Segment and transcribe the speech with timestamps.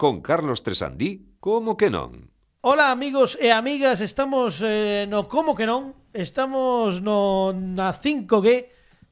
[0.00, 2.32] con Carlos Tresandí, como que non?
[2.64, 8.64] Hola amigos e amigas, estamos eh, no como que non, estamos no na 5G,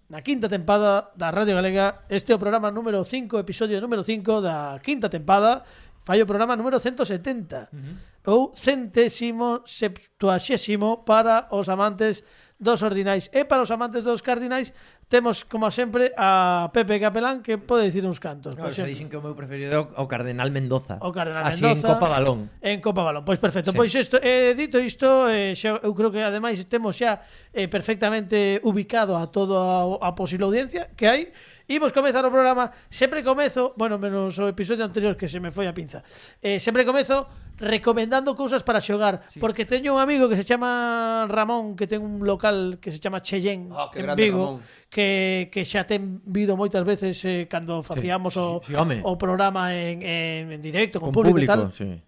[0.09, 2.09] na quinta tempada da Radio Galega.
[2.09, 5.61] Este é o programa número 5, episodio número 5 da quinta tempada.
[6.09, 7.95] Fai o programa número 170 uh -huh.
[8.33, 12.25] ou centésimo septuaxésimo para os amantes
[12.57, 14.73] dos ordinais e para os amantes dos cardinais
[15.09, 18.53] Temos, como sempre, a Pepe Capelán que pode dicir uns cantos.
[18.53, 21.01] Claro, xa dixen que o meu preferido é o Cardenal Mendoza.
[21.01, 21.81] O Cardenal Así Mendoza.
[21.81, 22.39] en Copa Balón.
[22.61, 23.25] En Copa Balón.
[23.25, 23.73] Pois perfecto.
[23.73, 23.77] Sí.
[23.81, 27.25] Pois isto, eh, dito isto, eh, xa, eu creo que ademais temos xa
[27.57, 31.33] eh, perfectamente ubicado a toda a, a posible audiencia que hai.
[31.73, 32.69] Imos comezar o programa.
[32.93, 36.05] Sempre comezo, bueno, menos o episodio anterior que se me foi a pinza.
[36.45, 39.39] Eh, sempre comezo recomendando cousas para xogar, sí.
[39.43, 43.21] porque teño un amigo que se chama Ramón, que ten un local que se chama
[43.21, 44.63] Cheyenne oh, en Vigo, Ramón.
[44.89, 49.03] que que xa ten vido moitas veces eh, cando facíamos sí, o, sí, sí, home.
[49.03, 51.73] o programa en, en, en directo con, con público, público e tal.
[51.75, 52.08] Sí.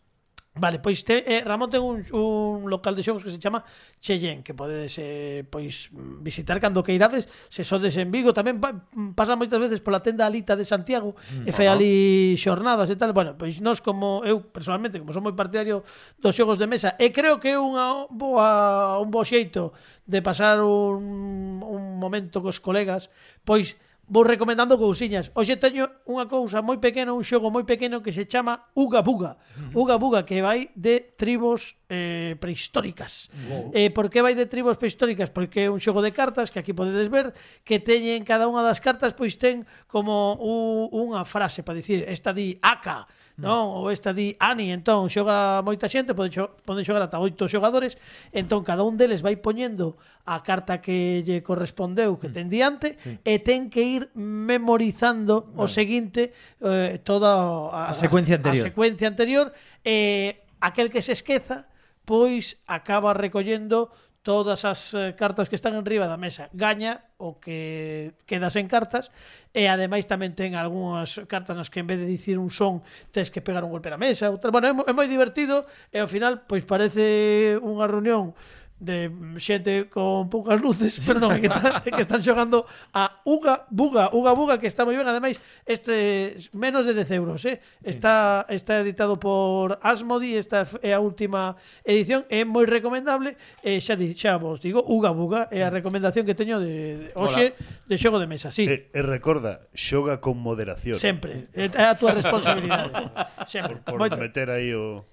[0.61, 3.65] Vale, pois te, eh, Ramón ten un, un local de xogos que se chama
[3.97, 5.89] Cheyenne, que podedes eh, pois
[6.21, 8.77] visitar cando que irades, se sodes en Vigo, tamén pa,
[9.17, 11.93] pasa moitas veces pola tenda Alita de Santiago, mm, e fai ali
[12.37, 13.17] xornadas e tal.
[13.17, 15.81] Bueno, pois nós como eu personalmente, como son moi partidario
[16.21, 19.73] dos xogos de mesa, e creo que é unha boa un bo xeito
[20.05, 23.09] de pasar un, un momento cos colegas,
[23.49, 23.81] pois
[24.11, 25.31] vou recomendando cousiñas.
[25.39, 29.39] Hoxe teño unha cousa moi pequena, un xogo moi pequeno que se chama Uga Buga.
[29.71, 33.31] Uga Buga que vai de tribos eh, prehistóricas.
[33.47, 33.71] Wow.
[33.71, 35.31] Eh, por que vai de tribos prehistóricas?
[35.31, 37.31] Porque é un xogo de cartas que aquí podedes ver
[37.63, 42.35] que teñen cada unha das cartas pois ten como un, unha frase para dicir, esta
[42.35, 43.07] di Aka,
[43.41, 47.49] Non, Ou esta di Ani, entón xoga moita xente, pode, xo, pode xogar ata oito
[47.49, 47.97] xogadores,
[48.31, 49.97] entón cada un deles vai poñendo
[50.29, 52.35] a carta que lle correspondeu que mm.
[52.37, 53.17] ten diante sí.
[53.25, 55.65] e ten que ir memorizando vale.
[55.65, 57.35] o seguinte eh, toda
[57.73, 58.63] a, a secuencia anterior.
[58.63, 59.51] A secuencia anterior
[59.83, 61.67] eh, aquel que se esqueza
[62.05, 63.91] pois acaba recollendo
[64.23, 69.09] todas as eh, cartas que están enriba da mesa gaña o que quedas en cartas
[69.57, 72.85] e ademais tamén ten algunhas cartas nas que en vez de dicir un son
[73.17, 74.53] tens que pegar un golpe na mesa outra...
[74.53, 78.37] bueno, é moi divertido e ao final pois parece unha reunión
[78.81, 82.65] de xente con poucas luces, pero non, é que, está, é que están xogando
[82.97, 85.37] a Uga Buga, Uga Buga, que está moi ben, ademais,
[85.69, 87.61] este menos de 10 euros, eh?
[87.85, 88.57] Está, sí.
[88.57, 94.17] está editado por Asmodi, esta é a última edición, é moi recomendable, e xa, di,
[94.17, 95.77] xa vos digo, Uga Buga, é a mm.
[95.77, 97.53] recomendación que teño de, de hoxe
[97.85, 98.65] de xogo de mesa, sí.
[98.65, 100.97] E, e recorda, xoga con moderación.
[100.97, 102.97] Sempre, é a túa responsabilidade.
[103.45, 103.77] Sempre.
[103.85, 104.17] Por, por Moito.
[104.17, 105.05] meter aí o...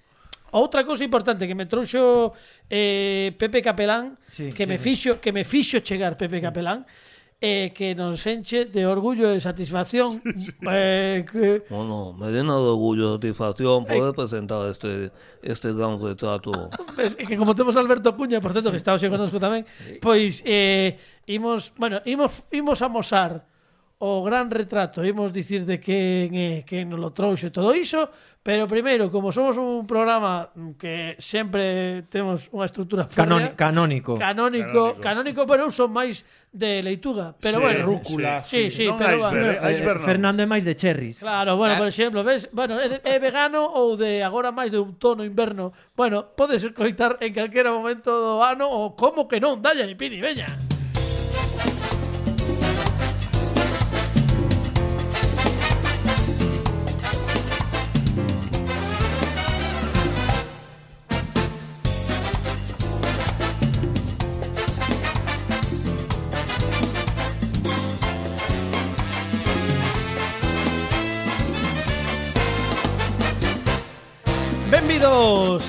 [0.50, 2.32] Outra cousa importante que me trouxo
[2.68, 6.88] eh, Pepe Capelán, sí, que sí, me fixo que me fixo chegar Pepe Capelán,
[7.40, 10.08] eh, que nos enche de orgullo e satisfacción.
[10.24, 10.52] Sí, sí.
[10.70, 11.64] Eh, que...
[11.70, 14.16] Bueno, me llena de orgullo e satisfacción poder eh...
[14.16, 16.50] presentar este, este gran retrato.
[16.96, 19.64] Pues, que como temos Alberto Cuña, por certo, que está hoxe conosco tamén,
[20.02, 20.98] pois eh,
[21.30, 23.44] imos, bueno, imos, imos a mosar
[23.98, 28.06] o gran retrato, imos dicir de quen é, quen nos lo trouxe todo iso,
[28.46, 34.14] pero primeiro, como somos un programa que sempre temos unha estrutura férrea, canónico.
[34.14, 36.22] canónico, canónico, canónico, pero eu son máis
[36.54, 40.06] de leituga, pero sí, bueno, rúcula, sí, sí, sí, non pero iceberg, bueno, iceberg, eh,
[40.06, 41.18] Fernando é máis de cherries.
[41.18, 41.82] Claro, bueno, ah.
[41.82, 45.74] por exemplo, ves, bueno, é, de, é vegano ou de agora máis de tono inverno.
[45.98, 50.67] Bueno, podes coitar en calquera momento do ano ou como que non, dalle, Pini, veña.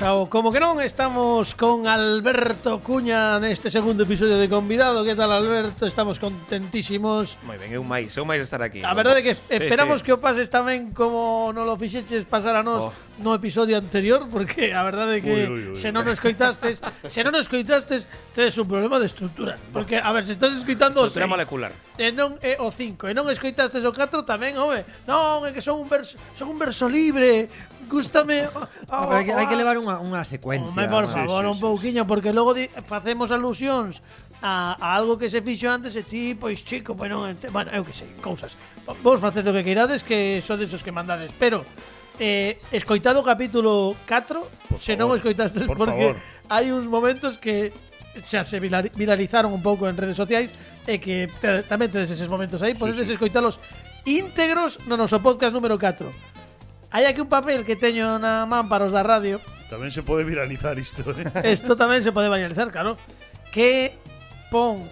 [0.00, 5.28] Ao Como que non Estamos con Alberto Cuña Neste segundo episodio de Convidado Que tal
[5.28, 5.84] Alberto?
[5.84, 8.80] Estamos contentísimos Moi ben, eu máis, eu máis estar aquí.
[8.80, 10.08] A verdade é que Sí, esperamos sí.
[10.08, 12.92] que o pases tamén como non lo fixeches pasar a nós Oh.
[13.20, 15.36] no episodio anterior porque a verdade é que
[15.76, 20.08] se non o escoitastes, se non o escoitastes, tedes un problema de estructura, porque a
[20.16, 21.72] ver, se estás escoitando o Estrutura seis, molecular.
[22.00, 24.88] e non é o 5, e non escoitastes o 4 tamén, home.
[25.04, 27.52] Non, é que son un verso, son un verso libre.
[27.90, 29.82] Gústame oh, hai, que, hai que oh, levar oh.
[29.82, 30.70] unha, unha secuencia.
[30.70, 33.98] Home, por favor, sí, sí, un pouquiño, porque logo di, facemos alusións
[34.40, 37.74] a, a algo que se fixo antes e ti, pois chico, pois non, ente, bueno,
[37.74, 38.54] eu que sei, cousas.
[39.02, 41.66] Vos faced o que queirades que sodes os que mandades, pero
[42.22, 46.48] eh, escoitado o capítulo 4, se non o escoitastes por porque favor.
[46.52, 47.74] hai uns momentos que
[48.22, 50.50] xa se viralizaron un pouco en redes sociais
[50.86, 53.16] e que te, tamén tedes eses momentos aí, podedes sí, sí.
[53.16, 53.58] escoitalos
[54.04, 56.29] íntegros no noso podcast número 4.
[56.90, 59.38] Hai aquí un papel que teño na man para os da radio.
[59.70, 61.24] Tamén se pode viralizar isto, eh?
[61.54, 62.98] Isto tamén se pode banalizar, claro.
[63.54, 63.94] Que
[64.50, 64.82] pon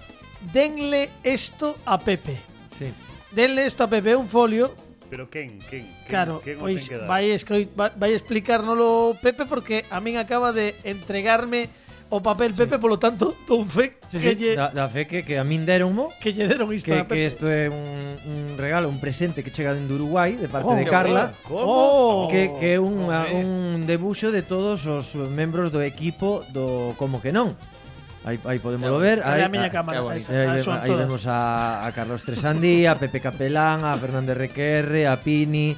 [0.54, 2.38] denle isto a Pepe.
[2.78, 2.94] Sí.
[3.34, 5.88] Denle isto a Pepe un folio Pero quen, quen?
[5.88, 7.32] quen Claro, quen pois vai,
[7.74, 11.72] vai explicárnolo Pepe porque a min acaba de entregarme
[12.10, 12.80] o papel Pepe, sí.
[12.80, 14.52] polo tanto, dou fe sí, que sí, lle...
[14.56, 17.04] Da, da fe que, que a min deron mo que lle deron isto que, a
[17.04, 17.14] Pepe.
[17.14, 20.76] que isto é un, un regalo, un presente que chega dende Uruguai de parte oh,
[20.76, 25.84] de Carla oh, que, que é unha, oh, un debuxo de todos os membros do
[25.84, 27.52] equipo do Como que non
[28.28, 29.22] Aí, aí podemos ver.
[29.24, 30.02] Aí, a miña cámara.
[30.04, 35.16] Aí, aí, aí vemos a, a Carlos Tresandí, a Pepe Capelán, a Fernández Requerre, a
[35.16, 35.72] Pini,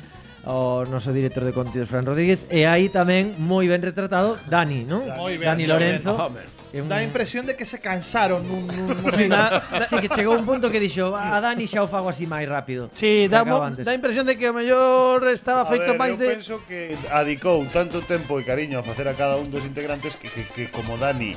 [0.48, 5.04] o noso director de contidos Fran Rodríguez e aí tamén moi ben retratado Dani, non?
[5.16, 6.16] Moi ben, Dani Lorenzo.
[6.32, 6.48] ben.
[6.70, 9.58] un- Dá a impresión de que se cansaron nun, nun Sí, na-
[9.90, 12.88] Sí, que chegou un punto que dixo a Dani xa o fago así máis rápido.
[12.94, 13.82] Sí, acabo mo, antes.
[13.84, 17.60] dá a impresión de que o mellor estaba A feito máis de penso que adicou
[17.74, 20.94] tanto tempo e cariño a facer a cada un dos integrantes que, que, que como
[20.96, 21.34] Dani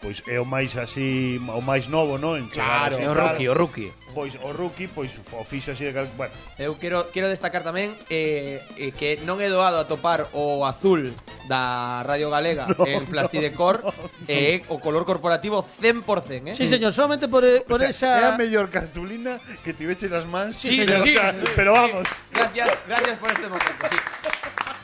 [0.00, 2.40] pois é o máis así, o máis novo, non?
[2.40, 3.90] En claro, así, o rookie, o rookie.
[4.16, 6.08] Pois o rookie, pois o fixo así de cal...
[6.16, 6.32] bueno.
[6.56, 11.12] Eu quero quero destacar tamén eh, eh, que non é doado atopar o azul
[11.46, 16.54] da Radio Galega no, en Plastidecor no, no, e eh, o color corporativo 100%, eh?
[16.56, 20.24] Sí, señor, solamente por, por o sea, esa É a mellor cartulina que tiveche nas
[20.24, 20.56] mans.
[20.56, 22.08] Sí, sí, señor, sí, o sea, sí, pero vamos.
[22.08, 22.40] Sí.
[22.40, 23.98] Gracias, gracias por este momento, sí.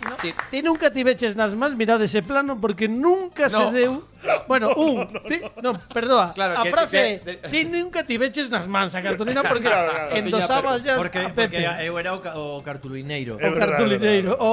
[0.07, 0.15] No.
[0.21, 0.31] Sí.
[0.51, 3.59] Ti nunca tiveches nas mans mirad ese plano porque nunca no.
[3.59, 4.05] se deu
[4.47, 8.07] Bueno, un, uh, no, no, ti, no, perdoa, claro, a que frase que, ti nunca
[8.07, 11.63] ti veches nas mans a cartulina porque claro, claro, endosabas ya porque, a Pepe.
[11.63, 13.37] Porque eu era o, o cartulineiro.
[13.37, 14.53] O cartulineiro, o,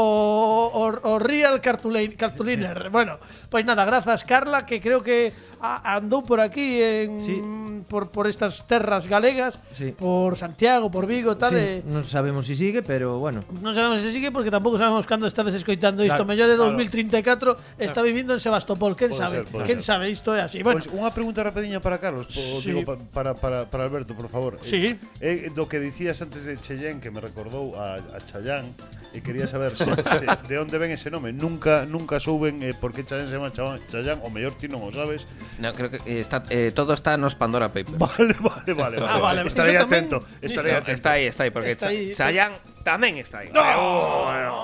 [0.73, 2.89] o, o real cartulein, cartuliner.
[2.93, 3.17] Bueno,
[3.49, 5.33] pois pues nada, grazas Carla que creo que
[5.63, 7.41] a, andou por aquí en sí.
[7.87, 9.95] por, por estas terras galegas, sí.
[9.95, 11.55] por Santiago, por Vigo, tal.
[11.55, 11.81] Sí.
[11.81, 11.87] E...
[11.87, 13.39] Non sabemos se si sigue, pero bueno.
[13.63, 16.19] Non sabemos se si sigue porque tampouco sabemos cando estades escoitando isto.
[16.19, 17.79] Claro, Mellor é 2034 claro.
[17.79, 19.47] está vivindo en Sebastopol, quen sabe.
[19.47, 19.79] Ser, ser.
[19.83, 20.59] sabe isto é así.
[20.63, 22.75] Bueno, Pois unha pregunta rapidinha para Carlos, po, Sí.
[22.75, 24.59] digo pa, para, para, para Alberto, por favor.
[24.65, 24.99] Sí.
[25.23, 28.71] Eh, eh, do que dicías antes de Cheyenne que me recordou a, a Chayán
[29.13, 31.31] e quería saber se, se, de onde ven ese nome.
[31.31, 34.81] Nunca nunca souben eh, por que Chayán se chama Chayán, Chayán o mellor ti non
[34.83, 35.23] o sabes.
[35.61, 37.95] No, creo que eh, está, eh, todo está nos Pandora Papers.
[37.95, 38.95] Vale, vale, vale.
[39.01, 40.97] Ah, vale, Estarei atento, estarei No, atento.
[40.97, 42.11] está aí, está aí, porque Está aí.
[42.17, 43.49] Chayanne tamén está aí.
[43.53, 43.61] No,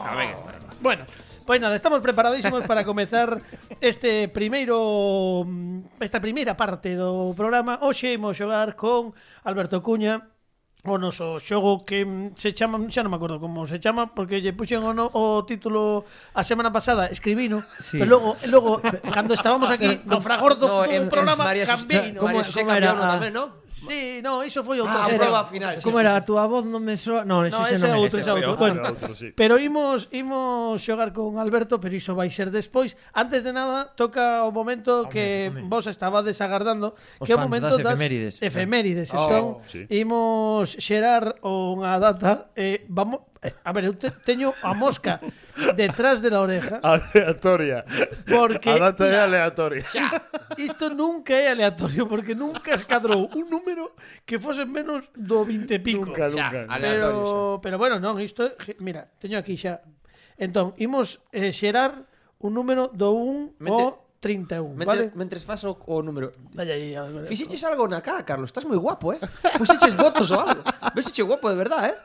[0.03, 0.59] tamén está aí.
[0.81, 1.03] Bueno,
[1.49, 3.41] Pois nada, estamos preparadísimos para comezar
[3.81, 5.49] este primeiro
[5.97, 7.81] esta primeira parte do programa.
[7.81, 10.29] Hoxe imos xogar con Alberto Cuña
[10.85, 14.45] o noso xogo que mm, se chama, xa non me acordo como se chama, porque
[14.45, 16.05] lle puxen o, no, o título
[16.37, 17.97] a semana pasada, escribino, sí.
[17.97, 18.71] pero logo, logo
[19.09, 22.07] cando estábamos aquí no, no fragor do, no, do en, programa, en cambiou cambiei.
[22.13, 23.58] No, como, como era, tamén, no?
[23.69, 24.97] Sí, no, iso foi outro.
[24.97, 25.77] ah, prova final.
[25.77, 26.17] Sí, Como sí, era, sí.
[26.17, 27.23] a túa voz non me soa...
[27.23, 28.57] No, ese, no, ese non outro, ese outro.
[28.57, 29.31] Bueno, outro, sí.
[29.37, 32.97] pero imos, imos xogar con Alberto, pero iso vai ser despois.
[33.13, 35.69] Antes de nada, toca o momento que home.
[35.69, 38.33] vos estabades agardando, Os que é o momento das, das efemérides.
[38.41, 39.09] efemérides.
[39.13, 39.21] Oh.
[39.23, 39.85] Entón, sí.
[39.93, 42.49] imos xerar unha data.
[42.57, 45.23] Eh, vamos, a ver, eu te, teño a mosca
[45.75, 47.85] detrás de la oreja Aleatoria.
[48.27, 49.83] porque A data é aleatoria.
[50.59, 53.95] isto nunca é aleatorio porque nunca escadrou un número
[54.27, 56.11] que fose menos do 20 e pico.
[56.11, 56.59] Nunca, Xa, nunca.
[56.67, 58.43] aleatorio, Pero, pero bueno, non, isto,
[58.83, 59.79] mira, teño aquí xa.
[60.35, 62.07] Entón, imos eh, xerar
[62.43, 65.03] un número do 1 Mente- ao 31, Mentre, vale?
[65.15, 67.23] mentres fas o, o número aí, Alberto.
[67.23, 69.19] Fixeches algo na cara, Carlos, estás moi guapo, eh?
[69.55, 70.59] Puxeches votos ou algo
[70.91, 71.95] Veseche guapo de verdad, eh?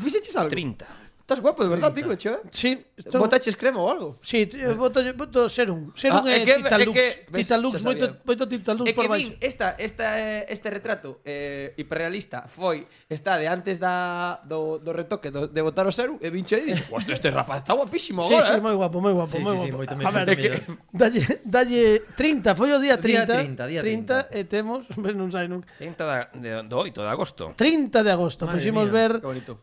[0.00, 0.50] Fizeste algo?
[0.50, 0.86] 30.
[1.32, 2.36] Estás guapo, de verdad, digo, che.
[2.50, 2.84] Sí.
[2.94, 3.18] Esto...
[3.18, 4.18] Botaches crema ou algo?
[4.20, 4.44] Sí,
[4.76, 5.90] boto, boto serum.
[5.96, 6.92] Serum ah, é, é que, Tita Lux.
[6.92, 9.32] Que, ves, tita Lux, moito, moito Tita Lux é por baixo.
[9.40, 15.48] Esta, esta, este retrato eh, hiperrealista foi, está de antes da, do, do retoque do,
[15.48, 18.44] de botar o serum, e vinche e dixo, este, este rapaz está guapísimo agora.
[18.44, 18.60] Sí, sí, eh?
[18.60, 19.64] moi guapo, moi guapo, sí, moi guapo.
[19.64, 20.50] Sí, sí, moito mellor, A ver, que...
[20.92, 23.24] dalle, dalle 30, foi o día 30.
[23.24, 24.28] Día 30, día 30.
[24.28, 24.84] 30 e temos,
[25.16, 25.64] non sai nunca.
[25.80, 27.44] 30 da, de, do 8 de agosto.
[27.56, 29.12] 30 de agosto, puximos pois ver...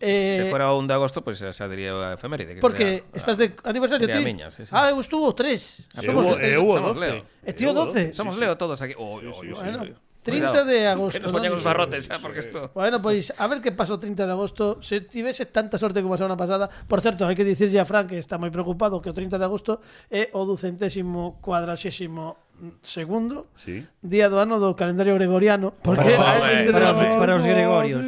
[0.01, 2.56] Eh, Se fuera o un de agosto, pois pues, xa diría a efeméride.
[2.56, 4.24] Que Porque sería, estás de aniversario, ti.
[4.24, 4.72] Miña, sí, sí.
[4.72, 5.92] Ah, eu estuvo tres.
[5.92, 7.28] E somos, e eu, somos Leo.
[7.44, 8.16] E tío 12.
[8.16, 8.96] Somos Leo todos aquí.
[8.96, 9.84] Oh, oh, sí, bueno,
[10.24, 11.20] 30 de agosto.
[11.20, 11.60] Que nos poñan ¿no?
[11.60, 12.20] os barrotes, sí, sí.
[12.24, 12.72] porque esto.
[12.72, 14.80] Bueno, pois pues, a ver que pasó 30 de agosto.
[14.80, 16.72] Se tivese tanta sorte como a semana pasada.
[16.88, 19.44] Por certo, hai que dicirlle a Fran que está moi preocupado que o 30 de
[19.44, 22.39] agosto é o ducentésimo cuadraxésimo
[22.84, 23.88] segundo sí.
[24.04, 28.04] día do ano do calendario gregoriano, porque oh, para, os, para os gregorios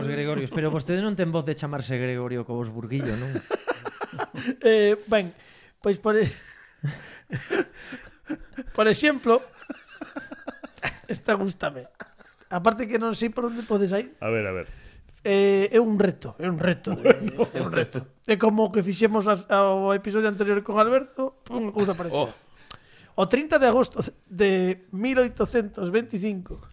[0.00, 3.30] os Gregorios, pero vostede non ten voz de chamarse Gregorio co vos Burguillo, non?
[4.64, 5.36] eh, ben,
[5.84, 6.24] pois por e...
[8.76, 9.42] por exemplo,
[11.08, 11.86] esta gustame.
[12.50, 14.66] Aparte que non sei por onde podes ir A ver, a ver.
[15.20, 18.24] Eh, é un reto, é un reto, bueno, é un reto.
[18.24, 22.32] É como que fixemos as, ao episodio anterior con Alberto, unha cousa parecida.
[22.32, 23.20] Oh.
[23.20, 24.00] O 30 de agosto
[24.32, 26.69] de 1825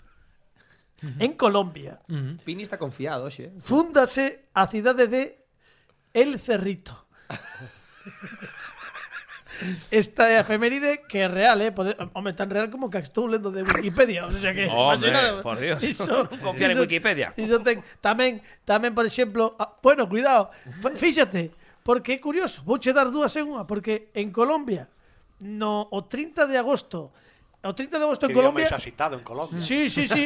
[1.01, 2.01] en Colombia.
[2.43, 3.51] Pini está confiado, xe.
[3.61, 5.45] Fúndase a cidade de
[6.13, 7.05] El Cerrito.
[9.89, 11.73] Esta é a efeméride que é real, eh?
[11.73, 14.25] Pode, home, tan real como que estou lendo de Wikipedia.
[14.25, 15.81] O sea que, Hombre, imagina, por Dios.
[15.81, 17.33] Iso, confiar iso, en Wikipedia.
[17.37, 19.57] Iso ten, tamén, tamén, por exemplo...
[19.57, 20.53] Ah, bueno, cuidado.
[20.93, 22.61] Fíxate, porque é curioso.
[22.69, 24.93] Vou che dar dúas en unha, porque en Colombia,
[25.41, 27.13] no, o 30 de agosto
[27.67, 28.63] O 30 de agosto en Colombia...
[28.63, 29.59] Que axitado en Colombia.
[29.59, 30.23] Sí, sí, sí.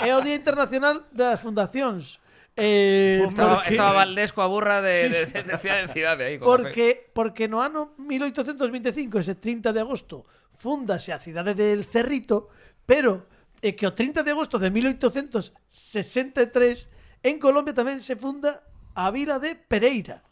[0.00, 2.24] é o Día Internacional das Fundacións.
[2.56, 3.76] Eh, estaba, porque...
[3.76, 5.36] estaba Valdés coa burra de, sí, sí.
[5.36, 9.84] de, de, de cidade en cidade aí, porque, porque no ano 1825, ese 30 de
[9.84, 10.24] agosto,
[10.56, 12.48] fundase a cidade del Cerrito,
[12.88, 13.28] pero
[13.60, 18.64] é eh, que o 30 de agosto de 1863 en Colombia tamén se funda
[18.96, 20.24] a vila de Pereira.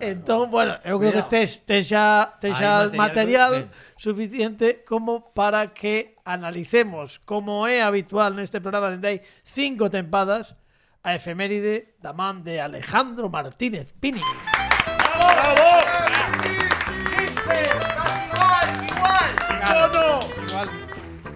[0.00, 3.52] Entón, bueno, eu creo que tes, tes xa, tes xa Hai material, material,
[3.94, 10.58] suficiente como para que analicemos, como é habitual neste programa dende hai cinco tempadas,
[11.04, 14.24] a efeméride da man de Alejandro Martínez Pini.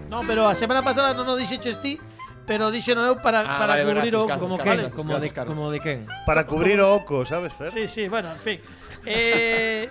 [0.08, 2.00] No, pero a semana pasada non o dixeches ti,
[2.48, 4.40] pero dixeno eu para, Ah, para vale, cubrir gracias, o...
[4.40, 6.06] Como gracias, como de, gracias, como de quen?
[6.26, 7.70] Para cubrir o oco, sabes, Fer?
[7.70, 8.58] Sí, sí, bueno, en fin.
[9.04, 9.88] Eh,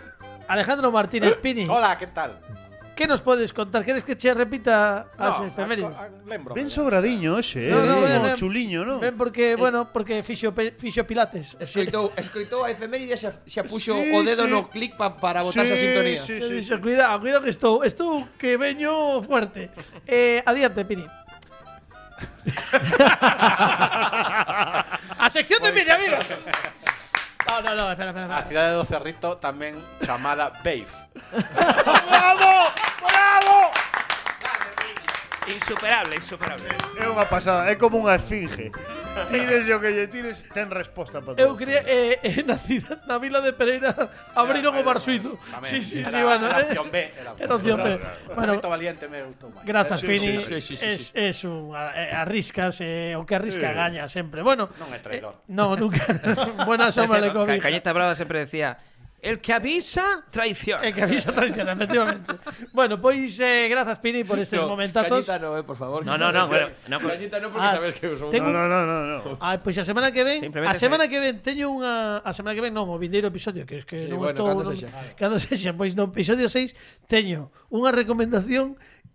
[0.47, 2.39] Alejandro Martínez Pini, Hola, ¿qué tal?
[2.97, 3.85] que nos podes contar?
[3.85, 5.93] Queres que che repita as No, efemérides?
[6.01, 6.55] a- a- lembro.
[6.57, 7.69] Ben sobradiño hoxe, eh?
[7.69, 8.35] No, no, ven, Como ven.
[8.41, 8.97] chuliño, non?
[8.97, 11.53] Ben porque, bueno, porque fixo, fixo pilates.
[11.61, 14.49] Escoitou, escoitou a efeméride e xa, xa puxo Sí, o dedo sí.
[14.49, 16.17] no clic pa, para botarse a sintonía.
[16.17, 19.69] Sí, Sí, sí, sí, Cuidado, cuidado que estou, estou que veño fuerte.
[20.09, 21.05] Eh, adiante, Pini.
[25.19, 26.19] a sección de mis amigos.
[27.49, 28.25] No, no, no, espera, espera.
[28.25, 28.27] espera.
[28.27, 30.87] La ciudad de los cerritos, también llamada Babe.
[32.09, 32.71] ¡Bravo!
[33.01, 33.71] ¡Bravo!
[35.47, 36.67] Insuperable, insuperable.
[36.99, 38.67] É unha pasada, é como unha esfinge.
[39.31, 41.41] Tires o que lle tires, ten resposta para todo.
[41.41, 43.95] Eu creía eh, eh, na, cida, na vila de Pereira
[44.35, 45.39] abriron o bar suizo.
[45.63, 46.51] Sí, sí, sí, bueno.
[46.51, 46.65] Era eh.
[46.67, 46.97] opción B.
[47.39, 47.89] Era opción B.
[48.35, 49.63] Bueno, valiente me gustou máis.
[49.63, 50.43] Grazas, Pini.
[50.43, 53.75] Sí, sí, sí, es, es un, eh, arriscas, eh, o que arrisca sí.
[53.75, 54.43] gaña sempre.
[54.43, 55.47] Bueno, non é traidor.
[55.47, 56.03] Eh, non, nunca.
[56.67, 57.59] Buena le de COVID.
[57.63, 58.77] Cañeta Brava sempre decía
[59.19, 60.77] El que avisa, traición.
[60.85, 62.37] E que avisa traiciona, efectivamente.
[62.69, 65.25] bueno, pois eh, grazas Pini por estes no, momentazos.
[65.25, 66.05] Cañita no, eh, por favor.
[66.05, 66.99] No, no, no, bueno, no.
[67.01, 68.29] Cañita no porque ah, sabes que uso.
[68.29, 68.53] Tengo...
[68.53, 69.37] No, no, no, no.
[69.41, 72.53] Ah, pois pues a semana que ven, a semana que ven teño unha a semana
[72.53, 74.93] que ven, non, o vindeiro episodio, que es que sí, non bueno, estou cando sexa.
[75.17, 78.77] Cando sexa, pois no episodio 6 teño unha recomendación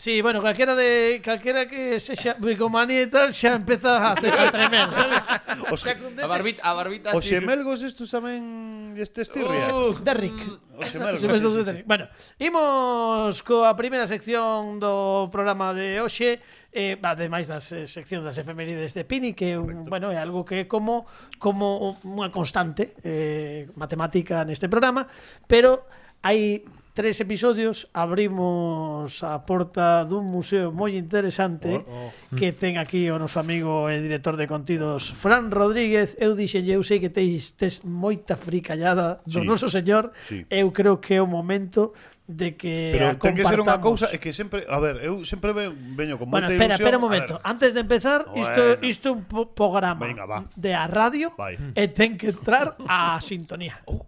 [0.00, 4.88] Sí, bueno, calquera de calquera que sexa bricomanía e tal xa empeza a, a tremer,
[4.88, 5.20] sabes?
[5.68, 7.36] Os, a barbita, a barbita Os así.
[7.36, 9.68] xemelgos estos tamén este estirria.
[9.68, 10.40] Uh, Derrick.
[10.40, 10.80] Mm.
[10.80, 11.20] Os xemelgos.
[11.20, 11.84] xemelgos de Derrick.
[11.84, 12.08] Bueno,
[12.40, 16.40] imos coa primeira sección do programa de hoxe,
[16.72, 20.64] eh, ademais das eh, sección das efemérides de Pini, que un, bueno, é algo que
[20.64, 21.04] é como
[21.36, 25.04] como unha constante eh, matemática neste programa,
[25.44, 25.84] pero
[26.24, 32.10] hai tres episodios abrimos a porta dun museo moi interesante oh, oh.
[32.34, 36.82] que ten aquí o noso amigo e director de contidos Fran Rodríguez eu dixenlle eu
[36.82, 39.46] sei que teis tes moita fricallada do sí.
[39.46, 40.44] noso señor sí.
[40.50, 41.94] eu creo que é o momento
[42.30, 45.26] de que Pero a ten que ser unha cousa é que sempre, a ver, eu
[45.26, 46.78] sempre veño con moita espera, ilusión.
[46.78, 48.86] espera un momento, antes de empezar, isto bueno.
[48.86, 50.46] isto un po programa Venga, va.
[50.54, 51.58] de a radio Vai.
[51.74, 53.82] e ten que entrar a sintonía.
[53.90, 54.06] Oh.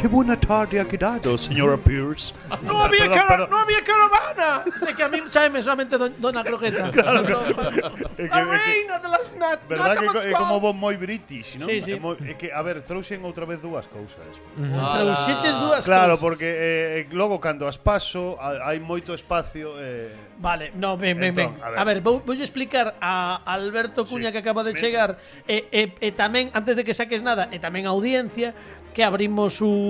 [0.00, 2.32] ¡Qué buena tarde ha quedado, señora Pierce!
[2.62, 3.50] ¡No había, perdón, cara, perdón.
[3.50, 4.64] No había caravana!
[4.86, 6.90] De que a mí sabe solamente don, dona Croqueta.
[6.98, 7.94] Claro, claro.
[8.18, 11.66] Es que, reina de las nat ¿Verdad que é como vos moi british, non?
[11.66, 11.92] Sí, sí.
[11.94, 14.38] É, moi, é que, a ver, trouxen outra vez dúas cousas.
[14.54, 14.74] Mm.
[14.74, 16.22] Ah, Trouxeches dúas Claro, cousas.
[16.22, 21.34] porque eh, eh logo cando as paso hai moito espacio eh, Vale, no, ben, ben,
[21.34, 21.58] entón.
[21.58, 24.82] A ver, ver vou, vou explicar a Alberto Cuña sí, que acaba de ben.
[24.82, 28.54] chegar e, e, e tamén, antes de que saques nada, e tamén a audiencia
[28.94, 29.87] que abrimos un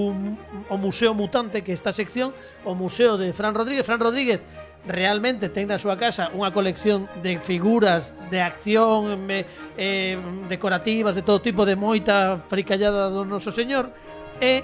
[0.68, 2.32] o Museo Mutante que esta sección,
[2.64, 3.84] o Museo de Fran Rodríguez.
[3.84, 4.44] Fran Rodríguez
[4.86, 11.26] realmente ten na súa casa unha colección de figuras de acción me, eh, decorativas de
[11.26, 13.90] todo tipo de moita fricallada do noso señor
[14.38, 14.62] e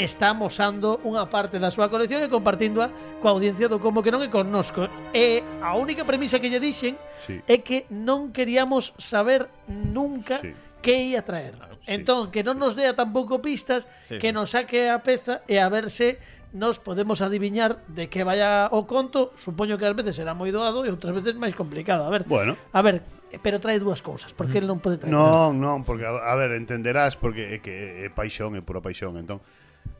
[0.00, 2.88] está mosando unha parte da súa colección e compartíndoa
[3.20, 4.88] coa audiencia do Como que non e connosco.
[5.12, 7.44] E a única premisa que lle dixen sí.
[7.44, 11.54] é que non queríamos saber nunca sí que ia traer.
[11.80, 11.94] Sí.
[11.94, 14.36] Entón, que non nos dea tampouco pistas, sí, que sí.
[14.36, 16.18] nos saque a peza e a ver se
[16.52, 20.84] nos podemos adiviñar de que vaya o conto, supoño que ás veces será moi doado
[20.84, 22.04] e outras veces máis complicado.
[22.04, 22.58] A ver, bueno.
[22.74, 23.00] a ver,
[23.40, 24.62] pero trae dúas cousas, porque mm.
[24.62, 25.14] el non pode traer.
[25.14, 29.40] Non, non, porque a ver, entenderás porque é que é paixón, é pura paixón, entón.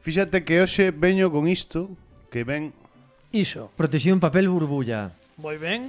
[0.05, 1.89] Fíxate que hoxe veño con isto
[2.29, 2.75] que ven
[3.33, 3.71] Iso.
[3.77, 5.17] Protegido en papel burbulla.
[5.41, 5.89] Moi ben.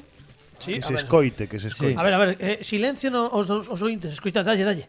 [0.63, 1.93] Sí, que se escoite, que se escoite.
[1.93, 1.99] Sí.
[1.99, 4.87] A ver, a ver, eh, silencio no, os, os, os ointes, escoita, dalle, dalle.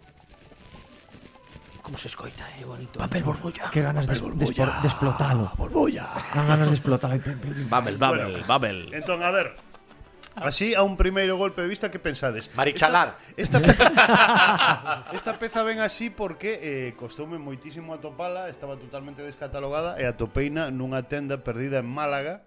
[1.82, 2.98] Como se escoita, é eh, bonito.
[2.98, 3.68] Papel borbolla.
[3.74, 5.52] Que ganas de, de, de explotalo.
[5.58, 6.08] Borbolla.
[6.32, 7.18] Dan ganas de explotalo.
[7.68, 8.94] Babel, babel, bueno, babel.
[8.94, 9.52] Entón, a ver,
[10.34, 12.50] Así a un primeiro golpe de vista que pensades?
[12.56, 13.18] Marichalar.
[13.36, 20.10] Esta, esta, esta peza ven así porque eh, costoume moitísimo atopala, estaba totalmente descatalogada e
[20.10, 22.42] atopeina nunha tenda perdida en Málaga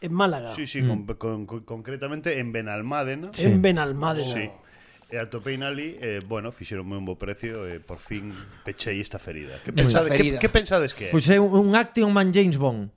[0.00, 0.54] en Málaga.
[0.54, 0.88] Sí, sí, mm.
[0.88, 3.30] con, con, con, concretamente en Benalmádena.
[3.32, 3.44] Sí.
[3.44, 4.32] En Benalmádena.
[4.32, 4.40] Sí.
[4.40, 4.52] Eh,
[5.10, 8.32] e a topei eh, bueno, fixeron un bo precio e eh, por fin
[8.64, 9.60] pechei esta ferida.
[9.62, 11.10] Que pensades, que, que pensades que é?
[11.10, 12.90] Pois é un, un Action Man James Bond.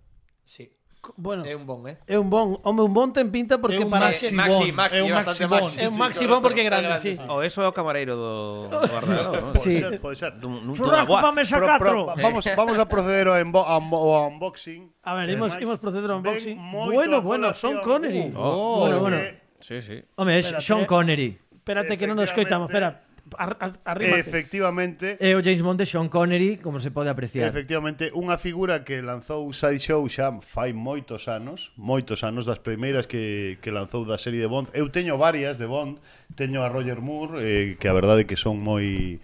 [0.43, 0.76] Sí.
[1.15, 1.97] Bueno, é un bon, eh?
[2.07, 2.59] É un bon.
[2.63, 4.11] Home, un bon ten pinta porque é un para...
[4.11, 5.55] Maxi, maxi, maxi, é un maxi, bon.
[5.55, 5.79] maxi.
[5.79, 7.13] É un maxi bon porque é grande, grande sí.
[7.15, 7.23] sí.
[7.29, 8.33] O eso é o camareiro do,
[8.67, 9.53] do Barralo, non?
[9.63, 9.79] Sí.
[9.79, 10.31] Pode ser, pode ser.
[10.35, 12.19] Dun, dun, Churrasco pa mesa 4.
[12.19, 14.91] Vamos, vamos a proceder ao, embo, ao unboxing.
[15.07, 16.59] A ver, imos, imos proceder ao unboxing.
[16.91, 18.35] Bueno, bueno, Sean Connery.
[18.35, 19.17] Oh, bueno, bueno.
[19.63, 20.03] Sí, sí.
[20.19, 20.85] Home, é Sean eh.
[20.85, 21.39] Connery.
[21.55, 23.06] Espérate que non nos coitamos, espera.
[23.35, 24.19] Arrímate.
[24.19, 25.17] Efectivamente.
[25.19, 27.49] E o James Bond de Sean Connery, como se pode apreciar.
[27.49, 33.57] Efectivamente, unha figura que lanzou Sideshow xa fai moitos anos, moitos anos das primeiras que,
[33.59, 34.71] que lanzou da serie de Bond.
[34.71, 35.99] Eu teño varias de Bond,
[36.37, 39.19] teño a Roger Moore, eh, que a verdade que son moi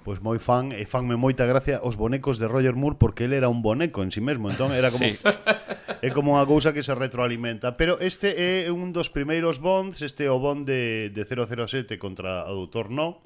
[0.00, 3.36] pois pues moi fan e fanme moita gracia os bonecos de Roger Moore porque él
[3.36, 5.14] era un boneco en sí mesmo, entón era como sí.
[6.02, 10.24] é como unha cousa que se retroalimenta, pero este é un dos primeiros Bonds, este
[10.24, 13.20] é o Bond de, de 007 contra o Doutor No,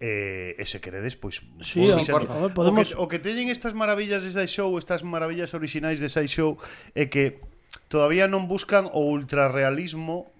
[0.00, 1.44] Eh, e se queredes, pois...
[1.60, 2.96] Sí, o, favor, podemos...
[2.96, 6.56] o, que, o que teñen estas maravillas de Sideshow, estas maravillas orixinais de Sideshow,
[6.96, 7.44] é que
[7.92, 10.32] todavía non buscan o ultrarrealismo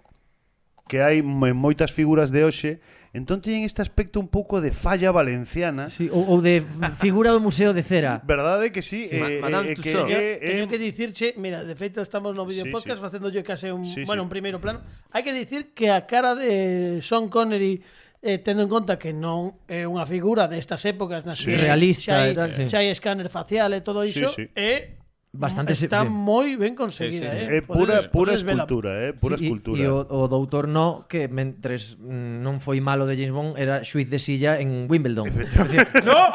[0.91, 2.83] que hai en moitas figuras de hoxe,
[3.15, 5.87] entón teñen este aspecto un pouco de falla valenciana.
[5.87, 6.67] Sí, ou, ou de
[6.99, 8.19] figura do Museo de Cera.
[8.27, 9.07] Verdade que sí.
[9.07, 12.43] sí eh, Madame eh, que, eh, eh, teño que dicirche, mira, de feito estamos no
[12.43, 13.05] video sí, podcast sí.
[13.07, 14.27] facendo yo case un, sí, bueno, sí.
[14.27, 14.83] un primeiro plano.
[15.15, 17.87] Hai que dicir que a cara de Sean Connery
[18.23, 21.57] eh, tendo en conta que non é unha figura destas épocas nas sí.
[21.57, 22.65] que realista xa hai, e tal, sí.
[22.69, 24.53] xa hai escáner facial e todo iso, sí, sí.
[24.53, 25.01] é
[25.33, 26.11] bastante está sí.
[26.11, 27.53] moi ben conseguida, sí, sí, sí.
[27.55, 27.57] eh.
[27.57, 29.81] É pura podes, pura podes escultura, eh, pura sí, escultura.
[29.81, 33.87] E o, o doutor no que mentres mm, non foi malo de James Bond era
[33.87, 35.31] xuiz de silla en Wimbledon.
[36.01, 36.33] No.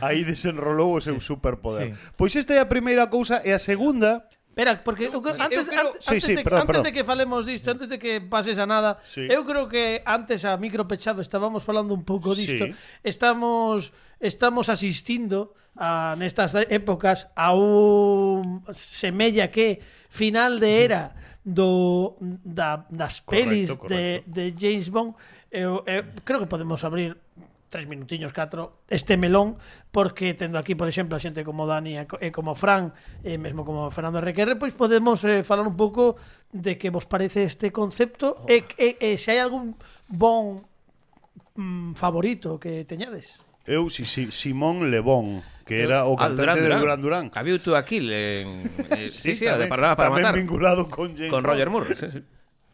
[0.00, 1.26] Aí desenrolou o seu sí.
[1.34, 1.94] superpoder.
[1.94, 2.14] Sí.
[2.16, 5.66] Pois esta é a primeira cousa e a segunda Espera, porque eu, eu, antes, eu
[5.66, 5.86] creo...
[5.86, 6.82] antes, sí, antes, sí, de, perdón, antes perdón.
[6.82, 9.22] de que falemos disto, antes de que pases a nada, sí.
[9.30, 12.66] eu creo que antes a micropechado estábamos falando un pouco disto.
[12.66, 12.74] Sí.
[13.06, 19.78] Estamos estamos asistindo a nestas épocas a un semella que
[20.10, 21.14] final de era
[21.46, 24.26] do da, das correcto, pelis correcto.
[24.26, 25.14] de de James Bond.
[25.54, 27.14] Eu, eu creo que podemos abrir
[27.68, 29.56] tres minutiños, catro, este melón,
[29.92, 33.92] porque tendo aquí, por exemplo, a xente como Dani e como Fran, e mesmo como
[33.92, 36.16] Fernando Requerre, pois podemos eh, falar un pouco
[36.52, 38.48] de que vos parece este concepto oh.
[38.48, 39.76] e, e, e se hai algún
[40.08, 40.64] bon
[41.54, 43.44] mm, favorito que teñades.
[43.68, 47.24] Eu, si, si, Simón Lebón, que era o ah, cantante Durán, de Duran Duran.
[47.36, 48.64] Había tú aquí, en,
[48.96, 50.32] eh, sí, sí, sí, tamén, de Parada para Matar.
[50.32, 52.20] vinculado con, James con Roger Moore, sí, sí.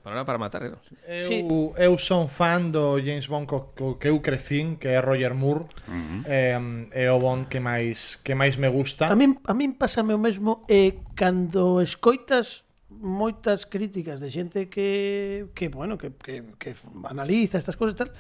[0.05, 0.81] Palabra para matar, eh, non?
[1.09, 1.41] Eu, sí.
[1.81, 5.65] eu son fan do James Bond co, co que eu crecín, que é Roger Moore.
[5.89, 6.21] Uh -huh.
[6.29, 9.09] eh, é o Bond que máis que máis me gusta.
[9.09, 15.49] A min a min pásame o mesmo eh cando escoitas moitas críticas de xente que
[15.57, 16.77] que bueno, que que que
[17.09, 18.11] analiza estas cousas e tal,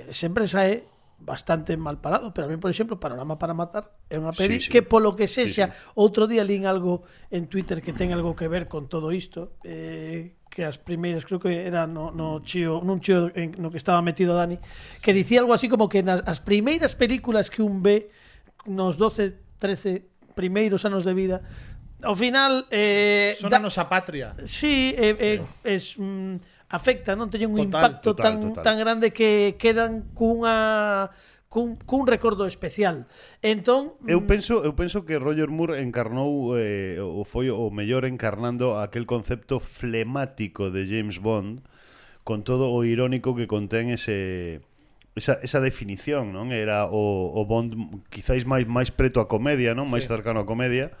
[0.00, 0.88] eh, sempre sae
[1.18, 4.70] bastante mal parado, pero a mí, por exemplo, Panorama para Matar é unha peli sí,
[4.70, 4.70] sí.
[4.70, 5.92] que polo que sexa, sí, sí.
[5.98, 7.02] outro día lín algo
[7.34, 11.38] en Twitter que ten algo que ver con todo isto, eh, que as primeiras, creo
[11.38, 14.58] que era no, no chío, nun chío en, no que estaba metido Dani,
[15.00, 18.10] que dicía algo así como que nas as primeiras películas que un ve
[18.66, 21.42] nos 12, 13 primeiros anos de vida,
[22.02, 24.34] ao final eh son da, a nosa patria.
[24.46, 25.24] Sí, eh, sí.
[25.24, 28.64] Eh, es mm, afecta, non teñen un total, impacto total, tan total.
[28.64, 31.08] tan grande que quedan cunha
[31.48, 33.08] cun, cun recordo especial.
[33.42, 38.04] Entón, eu mm, penso, eu penso que Roger Moore encarnou eh, o foi o mellor
[38.04, 41.64] encarnando aquel concepto flemático de James Bond
[42.22, 44.60] con todo o irónico que contén ese
[45.16, 46.52] esa, esa definición, non?
[46.52, 49.88] Era o, o Bond quizáis máis máis preto á comedia, non?
[49.88, 50.12] Máis sí.
[50.12, 50.92] cercano á comedia.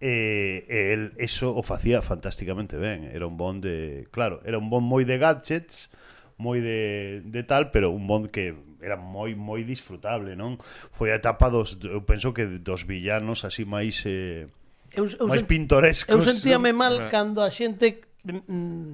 [0.00, 3.04] E, e el eso o facía fantásticamente ben.
[3.10, 5.92] Era un Bond de, claro, era un Bond moi de gadgets,
[6.40, 10.56] moi de, de tal, pero un Bond que era moi moi disfrutable, non?
[10.90, 14.48] Foi a etapa dos eu penso que dos villanos así máis eh,
[14.96, 16.10] eu, eu máis sen, pintorescos.
[16.10, 18.88] Eu sentíame mal cando a xente mm, mm,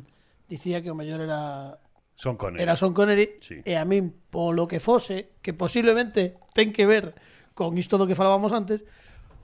[0.51, 1.79] dicía que o mellor era
[2.17, 2.63] Son Connery.
[2.63, 3.61] Era Son Connery sí.
[3.65, 7.17] e a min polo que fose, que posiblemente ten que ver
[7.57, 8.85] con isto do que falábamos antes,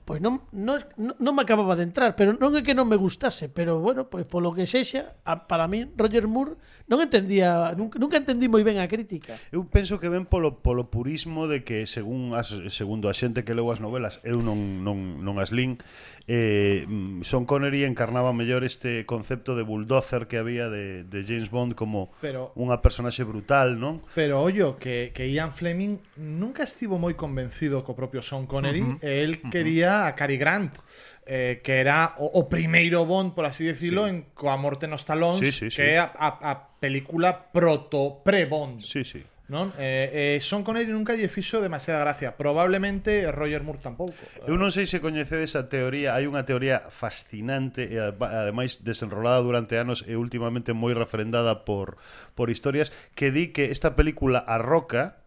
[0.03, 3.47] pois non, non, non me acababa de entrar, pero non é que non me gustase,
[3.47, 6.59] pero bueno, pois polo que sexa, a, para min Roger Moore
[6.91, 9.39] non entendía, nunca, nunca entendí moi ben a crítica.
[9.55, 13.55] Eu penso que ven polo polo purismo de que según as segundo a xente que
[13.55, 15.79] leu as novelas, eu non non non as lin,
[16.27, 21.49] eh, mm, Sean Connery encarnaba mellor este concepto de bulldozer que había de, de James
[21.49, 23.99] Bond como pero, unha personaxe brutal, non?
[24.15, 28.95] Pero ollo que, que Ian Fleming nunca estivo moi convencido co propio Sean Connery, uh
[28.99, 29.03] -huh.
[29.03, 30.15] e el quería uh -huh.
[30.15, 30.79] a Cary Grant.
[31.23, 34.11] Eh, que era o, o primeiro Bond, por así decirlo, sí.
[34.11, 35.79] en coa morte nos talóns, sí, sí, sí.
[35.79, 38.83] que é a, a, a película proto pre-Bond.
[38.83, 39.23] Sí, sí.
[39.53, 39.69] Non?
[39.77, 44.17] Eh, eh, Sean Connery nunca lle fixo demasiada gracia Probablemente Roger Moore tampouco
[44.49, 49.77] Eu non sei se coñecedes a teoría Hai unha teoría fascinante E ademais desenrolada durante
[49.77, 52.01] anos E últimamente moi refrendada por,
[52.33, 55.21] por historias Que di que esta película A Roca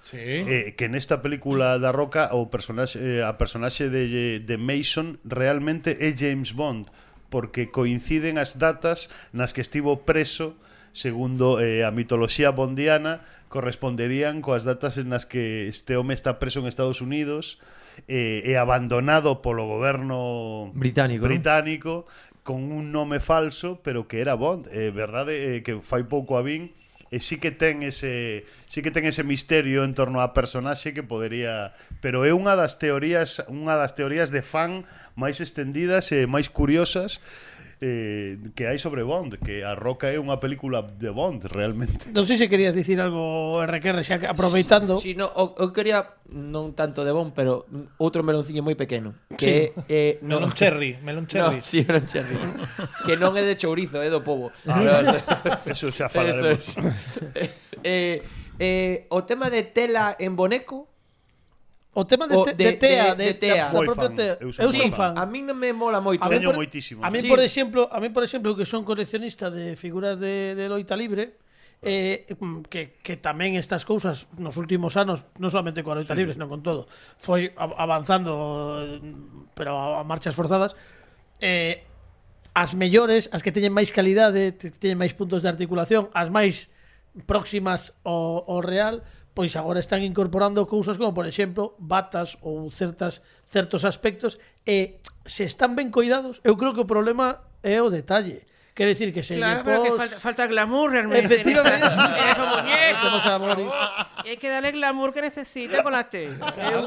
[0.00, 0.16] Sí.
[0.16, 6.00] Eh, que nesta película da Roca o personaxe eh, a personaxe de, de Mason realmente
[6.00, 6.88] é James Bond
[7.28, 10.56] porque coinciden as datas nas que estivo preso
[10.94, 16.62] segundo eh, a mitoloxía bondiana corresponderían coas datas en nas que este home está preso
[16.62, 17.58] en Estados Unidos
[18.06, 21.92] eh, e abandonado polo goberno británico, británico
[22.46, 26.42] con un nome falso, pero que era Bond, eh, verdade eh, que fai pouco a
[26.46, 26.70] Vin
[27.14, 31.06] e sí que ten ese sí que ten ese misterio en torno a personaxe que
[31.06, 34.82] podería, pero é unha das teorías, unha das teorías de fan
[35.14, 37.22] máis estendidas e máis curiosas
[37.84, 42.08] eh, que hai sobre Bond, que a Roca é unha película de Bond realmente.
[42.16, 44.96] Non sei se querías dicir algo RQR xa aproveitando.
[44.96, 47.68] Si, no, o, eu quería non tanto de Bond, pero
[48.00, 49.92] outro melonciño moi pequeno, que sí.
[49.92, 51.60] eh non, melon cherry, melon cherry.
[51.60, 52.36] No, sí, melon cherry.
[53.04, 54.48] que non é de chourizo, é do pobo.
[54.64, 55.04] Ah,
[55.68, 56.80] eso xa falaremos.
[57.36, 57.52] Es.
[57.84, 58.24] eh,
[58.56, 60.93] eh, o tema de tela en boneco
[61.94, 63.70] O tema de, o te, de, de Tea, de, de, de tea.
[63.70, 64.14] Da, propia fan.
[64.18, 64.34] Tea.
[64.42, 65.14] Eu son, sí, fan.
[65.14, 66.26] A min non me mola moito.
[66.26, 67.06] A Teño moitísimo.
[67.06, 67.30] A min, sí.
[67.30, 71.38] por exemplo, a min por exemplo, que son coleccionista de figuras de, de loita libre,
[71.86, 76.18] eh, mm, que, que tamén estas cousas nos últimos anos, non solamente coa loita sí.
[76.18, 78.98] libre, senón con todo, foi avanzando eh,
[79.54, 80.74] pero a marchas forzadas,
[81.38, 81.86] eh,
[82.54, 86.72] as mellores, as que teñen máis calidade, teñen máis puntos de articulación, as máis
[87.28, 93.20] próximas ao, ao real, pois agora están incorporando cousas como, por exemplo, batas ou certas
[93.44, 98.46] certos aspectos e se están ben coidados, eu creo que o problema é o detalle.
[98.74, 99.88] Quiere decir que se Claro, le pero pos...
[99.88, 101.32] que falta, falta, glamour realmente.
[101.32, 101.86] Efectivamente.
[102.24, 103.72] Es un muñeco.
[104.24, 106.28] Y hay que darle el glamour que necesita con la T.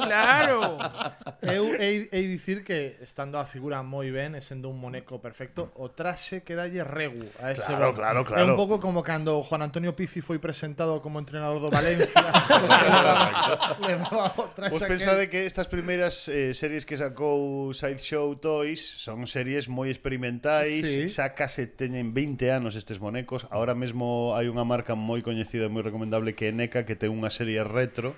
[0.04, 0.78] claro.
[1.42, 5.72] Eu hei, hei dicir que estando a figura moi ben e sendo un moneco perfecto,
[5.80, 8.44] o traxe que dalle regu a ese Claro, claro, claro.
[8.44, 12.20] es un pouco como cando Juan Antonio Pizzi foi presentado como entrenador do Valencia.
[13.88, 19.24] levaba, o traxe Vos pensade que estas primeiras eh, series que sacou Sideshow Toys son
[19.30, 21.08] series moi experimentais, sí.
[21.08, 23.46] sacase teñen 20 anos estes bonecos.
[23.54, 27.14] Ahora mesmo hai unha marca moi coñecida e moi recomendable que é NECA que ten
[27.14, 28.18] unha serie retro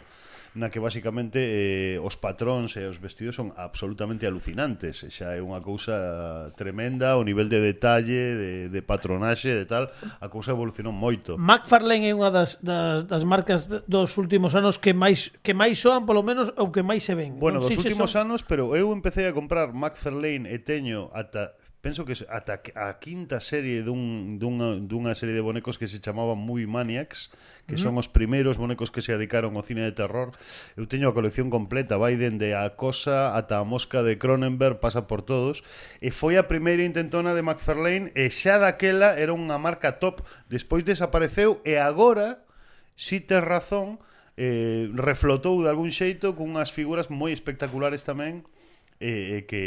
[0.56, 5.06] na que basicamente eh, os patróns e os vestidos son absolutamente alucinantes.
[5.06, 10.28] Xa é unha cousa tremenda o nivel de detalle, de, de patronaxe de tal, a
[10.32, 11.38] cousa evolucionou moito.
[11.38, 16.10] McFarlane é unha das, das, das marcas dos últimos anos que máis que máis soan
[16.10, 17.38] polo menos ou que máis se ven.
[17.38, 18.26] Bueno, non dos últimos son...
[18.26, 23.40] anos, pero eu empecé a comprar McFarlane e teño ata penso que ata a quinta
[23.40, 27.32] serie dun, dunha, dunha serie de bonecos que se chamaban Movie Maniacs,
[27.72, 27.84] que mm.
[27.84, 30.36] son os primeiros bonecos que se dedicaron ao cine de terror.
[30.76, 35.08] Eu teño a colección completa, vai dende a cosa ata a mosca de Cronenberg, pasa
[35.08, 35.64] por todos.
[36.04, 40.20] E foi a primeira intentona de McFarlane e xa daquela era unha marca top.
[40.52, 42.44] Despois desapareceu e agora,
[43.00, 44.04] si tes razón,
[44.36, 48.44] eh, reflotou de algún xeito cunhas figuras moi espectaculares tamén
[49.00, 49.64] e eh, eh, que,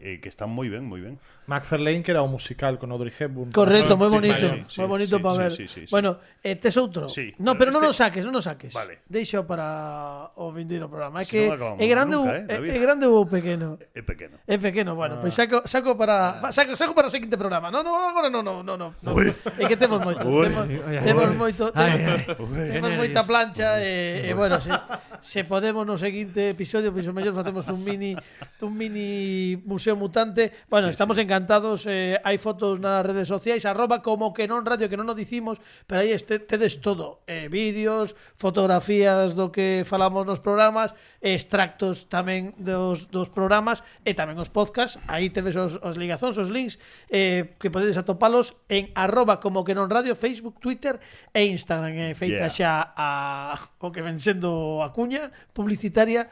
[0.00, 1.20] eh, que están moi ben, moi ben.
[1.50, 3.50] McFarlane que era o musical con Audrey Hepburn.
[3.50, 5.52] Correcto, muy bonito, sí, muy bonito sí, para ver.
[5.52, 7.10] Sí, bueno, eh, tes outro.
[7.10, 7.82] Sí, no, pero este...
[7.82, 8.70] non o saques, non o saques.
[8.70, 9.02] Vale.
[9.10, 11.18] Deixo para o vindeiro programa.
[11.18, 13.82] É si que no é grande nunca, eh, é, é grande ou pequeno?
[13.90, 14.38] É pequeno.
[14.46, 15.22] É pequeno, bueno, ah.
[15.26, 16.54] pois saco saco para ah.
[16.54, 17.74] saco saco para o seguinte programa.
[17.74, 18.94] No, no, agora no, no, no, no.
[19.02, 19.10] no.
[19.58, 20.46] É que temos moito, Uy.
[20.46, 20.64] temos,
[21.02, 22.22] temos moito, temos,
[22.70, 24.70] temos moita plancha eh, e, e eh, bueno, se,
[25.18, 28.14] se podemos no seguinte episodio, pois o mellor facemos un mini
[28.62, 30.54] un mini museo mutante.
[30.70, 31.26] Bueno, sí, estamos sí.
[31.26, 31.86] encantados encantados.
[31.88, 35.56] Eh, hai fotos nas redes sociais, arroba como que non radio, que non o dicimos,
[35.88, 37.24] pero aí este, tedes todo.
[37.24, 40.92] Eh, vídeos, fotografías do que falamos nos programas,
[41.24, 45.00] extractos tamén dos, dos programas e tamén os podcasts.
[45.08, 46.76] Aí tedes os, os ligazóns, os links,
[47.08, 51.00] eh, que podedes atopalos en arroba como que non radio, Facebook, Twitter
[51.32, 52.12] e Instagram.
[52.12, 52.52] Eh, feita yeah.
[52.52, 56.28] xa a, o que ven sendo a cuña publicitaria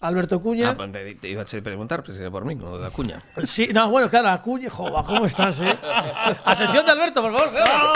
[0.00, 0.70] Alberto Cuña.
[0.70, 3.20] Ah, pues te, te iba a preguntar, pues era por mí, no da cuña.
[3.44, 5.76] Sí, no, bueno, claro, a Cuña, jova, ¿cómo estás, eh?
[6.44, 7.92] A sección de Alberto, por favor, claro.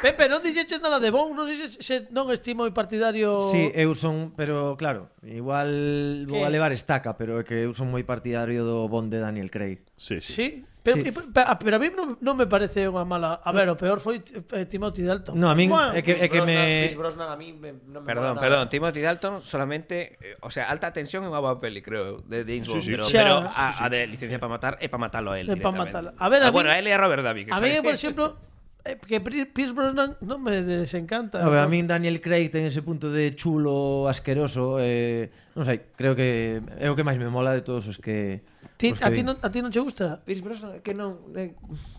[0.00, 3.52] Pepe, non dixeches nada de bon, non sei se, se non estimo moi partidario...
[3.52, 6.32] Sí, eu son, pero claro, igual que...
[6.32, 9.52] vou a levar estaca, pero é que eu son moi partidario do bon de Daniel
[9.52, 9.84] Craig.
[10.00, 10.32] Sí, sí.
[10.32, 10.48] sí?
[10.82, 11.12] Pero, sí.
[11.12, 13.44] pero, ah, pero a mí non, non me parece unha mala...
[13.44, 15.36] A ver, o peor foi eh, Timothy Dalton.
[15.36, 16.96] No, a mí bueno, é que, é que Brosnan, me...
[16.96, 20.16] Brosnan a mí me, non me Perdón, perdón, Timothy Dalton solamente...
[20.16, 22.80] Eh, o sea, Alta Tensión é unha boa peli, creo, de James Bond.
[22.80, 22.92] Sí, sí.
[22.96, 25.52] Pero, Xa, pero a, sí, a de Licencia para Matar é para matalo a él.
[25.52, 26.16] É para matalo.
[26.16, 27.44] A ver, a, ah, mí, bueno, a él e a Robert Davi.
[27.52, 28.40] A mí, por exemplo,
[28.84, 31.44] É porque Pierce Brosnan non me desencanta.
[31.44, 35.92] A, ver, a min Daniel Craig ten ese punto de chulo asqueroso, eh, non sei,
[35.92, 38.40] creo que é o que máis me mola de todos os que
[38.80, 40.24] Ti, os que a ti non a ti non che gusta?
[40.24, 41.52] Pierce Brosnan que non é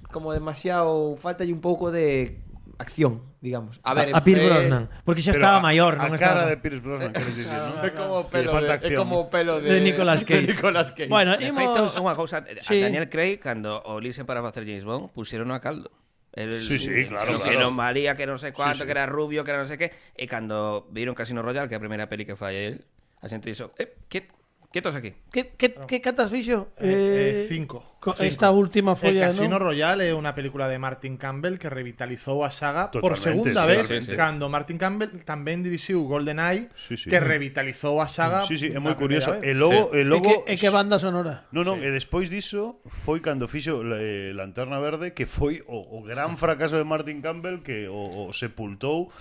[0.10, 2.42] como demasiado falta un pouco de
[2.82, 3.80] acción, digamos.
[3.84, 6.50] A ver, a, a Pierce eh, Brosnan, porque xa estaba maior, non estaba.
[6.50, 7.78] A cara de Pierce Brosnan, queres dicir, non?
[7.86, 10.50] É como pelo de, é como pelo de, de Nicolas Cage.
[10.50, 11.14] De Nicolas Cage.
[11.14, 11.62] Bueno, imos...
[11.62, 12.82] feito, unha cousa, sí.
[12.82, 15.94] a Daniel Craig cando o lixen para facer James Bond, puxeron a caldo.
[16.34, 17.36] El, sí, sí, claro.
[17.36, 17.68] Que claro.
[17.68, 18.88] non valía, que non sei cuánto, sí, sí.
[18.88, 19.92] que era rubio, que era non sei que.
[20.16, 22.76] E cando viron Casino Royale, que é a primeira peli que fai el,
[23.20, 24.32] a xente dixo, eh, que
[24.72, 25.14] Quietos aquí.
[25.32, 25.86] Que, que, no.
[25.86, 26.70] que catas, bicho?
[26.78, 27.98] Eh, eh, eh, cinco.
[28.20, 28.52] Esta cinco.
[28.52, 29.68] última folla, eh, Casino ¿no?
[29.68, 33.70] Royale é unha película de Martin Campbell que revitalizou a saga Totalmente, por segunda sí,
[33.70, 34.16] vez sí, sí.
[34.16, 37.12] cando Martin Campbell tamén dirixiu GoldenEye sí, sí.
[37.12, 39.36] que revitalizou a saga Sí, sí, é moi curioso.
[39.44, 40.02] E logo, sí.
[40.02, 41.52] e logo e que, e que banda sonora.
[41.52, 41.86] No, non, sí.
[41.86, 46.40] Eh, e despois diso foi cando fixo eh, Lanterna Verde que foi o, o gran
[46.40, 49.12] fracaso de Martin Campbell que o, o sepultou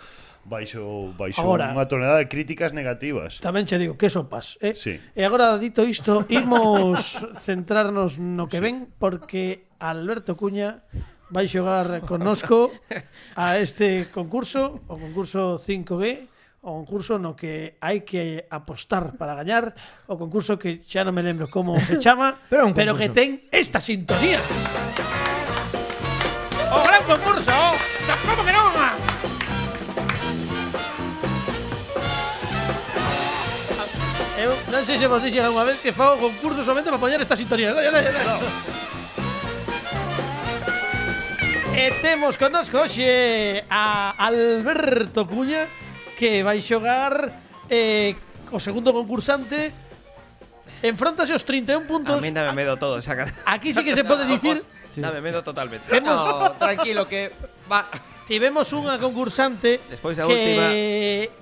[0.45, 3.39] baixo baixo agora, unha tonelada de críticas negativas.
[3.45, 4.75] Tamén che digo, que sopas, eh?
[4.75, 4.97] Sí.
[4.97, 8.65] E agora dito isto, imos centrarnos no que sí.
[8.65, 10.85] ven porque Alberto Cuña
[11.31, 12.75] vai xogar connosco
[13.39, 16.27] a este concurso, o concurso 5B,
[16.67, 19.73] o concurso no que hai que apostar para gañar,
[20.11, 23.81] o concurso que xa non me lembro como se chama, pero, pero que ten esta
[23.81, 24.43] sintonía.
[26.71, 27.60] O gran concurso
[34.41, 37.37] Eu non sei se vos dixen algunha vez que fago concurso somente para poñer estas
[37.37, 37.77] sintonía.
[37.77, 38.41] Dai, dai, dai.
[41.77, 45.69] E temos connosco hoxe a Alberto Cuña
[46.17, 47.29] que vai xogar
[47.69, 48.17] eh,
[48.49, 49.77] o segundo concursante
[50.83, 52.17] Enfrontase aos 31 puntos.
[52.17, 53.29] A mí dame medo todo, saca.
[53.45, 54.65] Aquí sí que se pode no, dicir.
[54.95, 55.01] Sí.
[55.01, 55.85] Dame medo totalmente.
[55.89, 56.17] Temos...
[56.17, 57.33] No, tranquilo que
[57.71, 57.85] va.
[58.25, 60.67] Tivemos unha concursante Despois da que, última...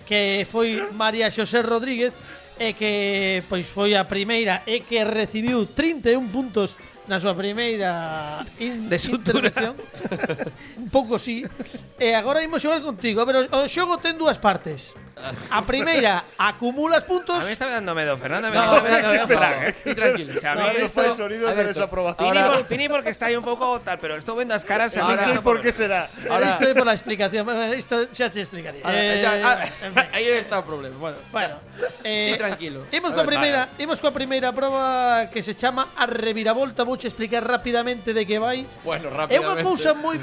[0.08, 2.16] que foi María Xosé Rodríguez
[2.58, 6.74] e que pois foi a primeira e que recibiu 31 puntos
[7.08, 9.74] na súa primeira in de intervención.
[10.76, 11.46] Un pouco sí.
[11.96, 14.92] E agora imos xogar contigo, pero o xogo ten dúas partes.
[15.50, 17.42] A primeira, acumulas puntos.
[17.42, 19.94] A mí está dando medo, Fernando, me No, está me dando medo, no, Fran, eh.
[19.94, 20.32] tranquilo.
[20.36, 22.28] O sea, a mí No, esto- fai sonidos de desaprobación.
[22.30, 24.96] Pini, ahora- por- Pini porque está aí un pouco tal, pero estou vendo as caras
[24.96, 26.08] a mí está por que será.
[26.30, 27.44] Ahora, isto é por la explicación.
[27.76, 28.82] Isto xa te explicaría.
[28.84, 30.04] Ahora, Eh, ya, ah, en fin.
[30.12, 30.96] aí está o problema.
[30.98, 31.56] Bueno, Bueno,
[32.04, 32.86] eh, tranquilo.
[32.92, 38.12] Imos coa primeira, imos coa primeira proba que se chama a reviravolta, vouche explicar rapidamente
[38.14, 38.66] de que vai.
[38.84, 40.18] bueno, É unha cousa moi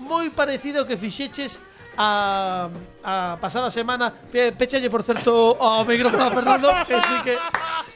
[0.00, 1.60] moi parecida ao que fixeches
[1.96, 2.68] a,
[3.02, 4.10] a pasada semana.
[4.10, 7.34] Pe, pechalle por certo ao micrófono a Fernando que sí que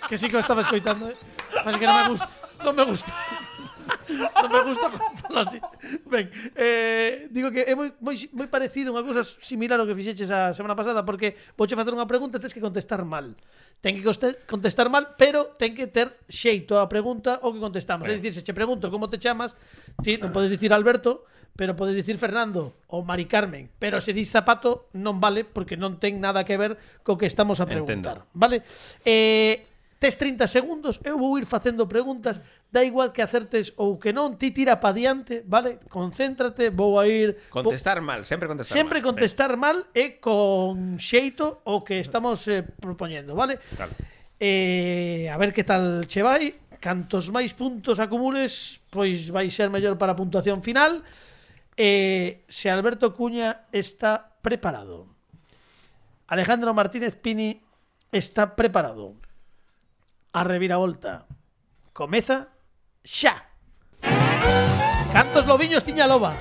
[0.08, 1.16] que sí que o estaba escoitando eh?
[1.64, 2.28] mas que non me gusta
[2.64, 3.12] non me gusta.
[4.08, 5.58] Non me gusta contalo así.
[6.08, 10.32] Ben eh, digo que é moi, moi, moi parecido unha cousa similar ao que fixeches
[10.32, 13.36] a semana pasada porque vouche facer unha pregunta e tens que contestar mal.
[13.84, 14.04] Ten que
[14.48, 18.08] contestar mal pero ten que ter xeito a pregunta o que contestamos.
[18.08, 19.52] É dicir se che pregunto como te chamas
[20.00, 24.30] ti non podes dicir Alberto pero podes dicir Fernando ou Mari Carmen, pero se dis
[24.30, 26.74] zapato non vale porque non ten nada que ver
[27.06, 28.34] co que estamos a preguntar, Entendo.
[28.34, 28.66] vale?
[29.06, 29.62] Eh,
[30.02, 34.36] tes 30 segundos, eu vou ir facendo preguntas, da igual que acertes ou que non,
[34.36, 35.78] ti tira pa diante, vale?
[35.88, 39.06] Concéntrate, vou a ir contestar mal, sempre contestar sempre mal.
[39.08, 43.62] contestar mal e con xeito o que estamos eh, propoñendo, vale?
[43.78, 43.94] Claro.
[44.42, 46.52] Eh, a ver que tal che vai,
[46.84, 51.00] cantos máis puntos acumules, pois vai ser mellor para a puntuación final
[51.76, 55.06] eh, se Alberto Cuña está preparado.
[56.26, 57.62] Alejandro Martínez Pini
[58.12, 59.14] está preparado.
[60.32, 61.26] A reviravolta.
[61.92, 62.48] Comeza
[63.04, 63.50] xa.
[65.12, 66.34] Cantos lobiños tiña loba?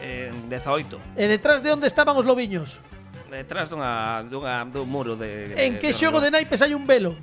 [0.00, 1.16] Eh, 18.
[1.16, 2.80] E detrás de onde estaban os lobiños?
[3.30, 5.50] Detrás dunha, dunha, dun muro de...
[5.50, 7.16] de en que xogo de naipes hai un velo?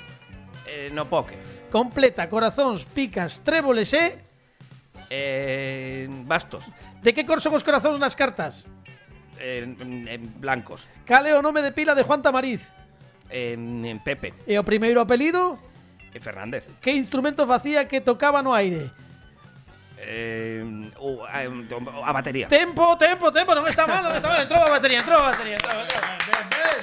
[0.65, 1.37] Eh, no poque.
[1.71, 3.97] Completa corazóns, picas, tréboles e...
[3.97, 4.09] Eh?
[5.13, 6.73] Eh, bastos.
[7.05, 8.65] De que cor son os corazóns nas cartas?
[9.37, 10.89] En, en, en blancos.
[11.05, 12.73] Cale o nome de pila de Juan Tamariz?
[13.29, 14.33] En, en Pepe.
[14.49, 15.61] E o primeiro apelido?
[16.09, 16.73] En Fernández.
[16.81, 18.89] Que instrumento facía que tocaba no aire?
[20.01, 20.65] Eh,
[20.97, 22.49] uh, a, a batería.
[22.49, 24.41] Tempo, tempo, tempo, non está mal, non está mal.
[24.41, 26.01] Entrou a batería, entrou a batería, entrou a batería.
[26.09, 26.81] Ben, ben, ben.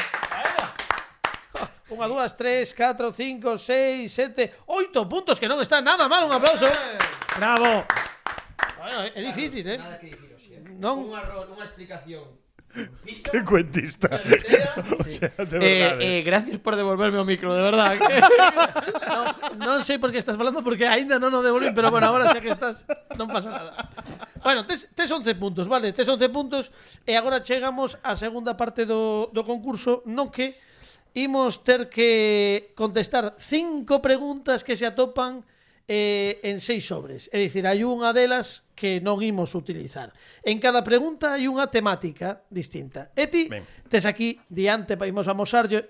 [1.91, 6.31] Unha, dúas, tres, catro, cinco, seis, sete, oito puntos que non está nada mal.
[6.31, 6.71] Un aplauso.
[7.35, 7.83] Bravo.
[8.91, 9.79] Bueno, é difícil, eh?
[9.79, 10.55] Nada que dicir, oxe.
[10.59, 10.63] ¿eh?
[10.83, 11.07] Non...
[11.07, 11.47] Unha ro...
[11.55, 12.27] unha explicación
[13.33, 14.09] Que cuentista.
[14.99, 17.99] o sea, de eh, verdad, eh, eh, gracias por devolverme o micro, de verdad.
[17.99, 17.99] ¿eh?
[19.59, 22.31] no, non sei por que estás falando porque aínda non o devolví, pero bueno, agora
[22.31, 22.87] xa que estás,
[23.19, 23.75] non pasa nada.
[24.47, 26.71] Bueno, tes, tes 11 puntos, vale, tes 11 puntos
[27.03, 30.55] e agora chegamos á segunda parte do, do concurso, non que
[31.19, 35.43] imos ter que contestar cinco preguntas que se atopan
[35.91, 37.27] eh, en seis sobres.
[37.35, 40.15] É dicir, hai unha delas que non imos utilizar.
[40.47, 43.11] En cada pregunta hai unha temática distinta.
[43.19, 43.67] E ti ben.
[43.91, 45.35] tes aquí diante, imos a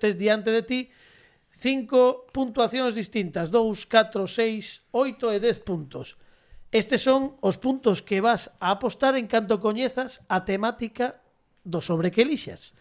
[0.00, 0.80] tes diante de ti
[1.52, 6.16] cinco puntuacións distintas, 2, 4, 6, 8 e 10 puntos.
[6.72, 11.20] Estes son os puntos que vas a apostar en canto coñezas a temática
[11.60, 12.72] do sobre que elixas.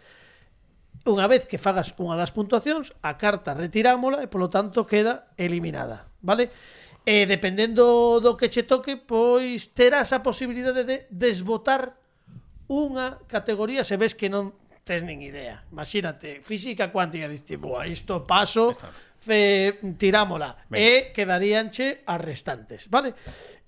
[1.03, 6.07] Unha vez que fagas unha das puntuacións, a carta retirámola e, polo tanto, queda eliminada.
[6.23, 6.47] Vale?
[7.09, 11.97] E dependendo do que che toque, pois terás a posibilidade de desbotar
[12.69, 14.53] unha categoría se ves que non
[14.85, 15.65] tes nin idea.
[15.73, 18.77] Imagínate, física cuántica, diste, boa, isto paso,
[19.17, 20.53] fe, tirámola.
[20.69, 20.77] Ben.
[20.77, 23.17] E quedaríanche as restantes, vale?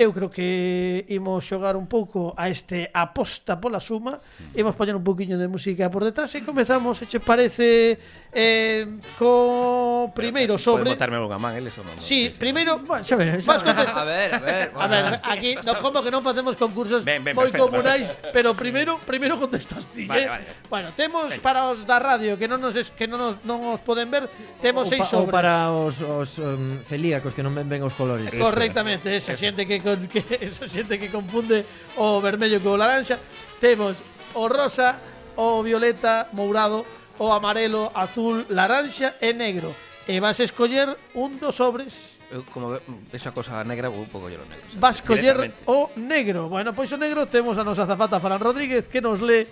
[0.01, 4.57] Eu creo que imos xogar un pouco a este aposta pola suma, mm.
[4.57, 8.01] imos poñer un poquinho de música por detrás e comezamos, se che parece,
[8.33, 8.89] eh,
[9.21, 10.89] co primeiro eh, sobre...
[10.89, 11.93] Pode botarme algo a man, eles ou non?
[12.01, 12.81] Sí, primeiro...
[12.81, 13.93] Bueno, xa ver, xa ver.
[13.93, 14.67] A ver, a ver.
[14.81, 18.57] A ver, aquí, no, como que non facemos concursos ben, ben, moi perfecto, comunais, pero
[18.57, 20.29] primeiro primeiro contestas ti, vale, eh?
[20.33, 20.45] Vale.
[20.65, 23.85] Bueno, temos para os da radio que non nos es, que non nos, non os
[23.85, 24.25] poden ver,
[24.57, 25.29] temos ou, seis sobres.
[25.29, 28.33] Ou para os, os um, celíacos que non ven ben os colores.
[28.33, 31.67] Correctamente, esa xente que con, que esa xente que confunde
[31.99, 33.19] o vermello co laranxa,
[33.60, 33.99] temos
[34.34, 34.95] o rosa,
[35.36, 36.88] o violeta, mourado,
[37.19, 39.75] o amarelo, azul, laranxa e negro.
[40.08, 44.10] E vas a escoller un dos sobres Eu, como ve- esa cosa negra, vou un
[44.10, 44.63] pouco lo negro.
[44.80, 46.47] vas coller o negro.
[46.47, 49.45] Bueno, pois o negro temos a nosa zafata Fran Rodríguez que nos lee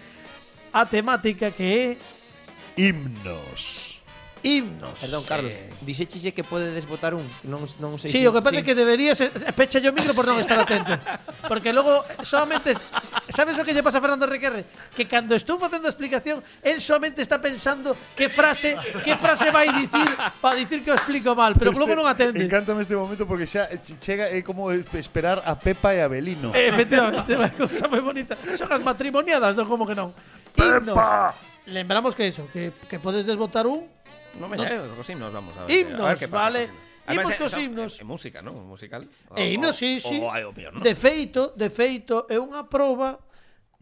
[0.71, 1.85] a temática que é
[2.79, 3.98] Himnos.
[4.43, 4.99] Himnos.
[4.99, 8.65] Perdón, Carlos, dixechixe que pode desbotar un, non, non sei Sí, o que pasa é
[8.65, 10.95] que deberías eh, pecha yo micro por non estar atento.
[11.47, 12.73] Porque logo solamente
[13.29, 14.65] sabes o que lle pasa a Fernando Requerre?
[14.95, 19.69] Que cando estou facendo a explicación, él solamente está pensando que frase, que frase vai
[19.75, 20.07] dicir
[20.39, 22.39] para dicir que o explico mal, pero logo non atende.
[22.43, 26.51] Encántame este momento porque xa ch- chega é como esperar a Pepa e a Belino.
[26.55, 28.35] Efectivamente, unha cousa moi bonita.
[28.57, 30.11] Son as matrimoniadas, non como que non.
[30.55, 30.97] Himnos.
[31.69, 33.85] Lembramos que eso, que, que podes desbotar un
[34.37, 34.67] No me nos...
[34.67, 35.71] Sabemos, cos himnos vamos a ver.
[35.73, 36.61] Himnos, a ver que pasa, vale.
[37.09, 37.91] Imos cos himnos.
[37.97, 38.53] É, eh, eh, música, non?
[38.69, 39.01] Musical.
[39.33, 40.21] Eh, e himnos, sí, sí.
[40.21, 40.79] O, o o.
[40.83, 43.17] De feito, de feito, é unha proba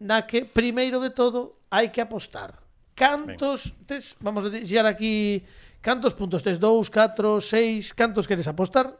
[0.00, 2.56] na que, primeiro de todo, hai que apostar.
[2.96, 5.44] Cantos tes, vamos a deixar aquí,
[5.84, 6.56] cantos puntos tes?
[6.56, 8.96] 2, 4, 6, cantos queres apostar?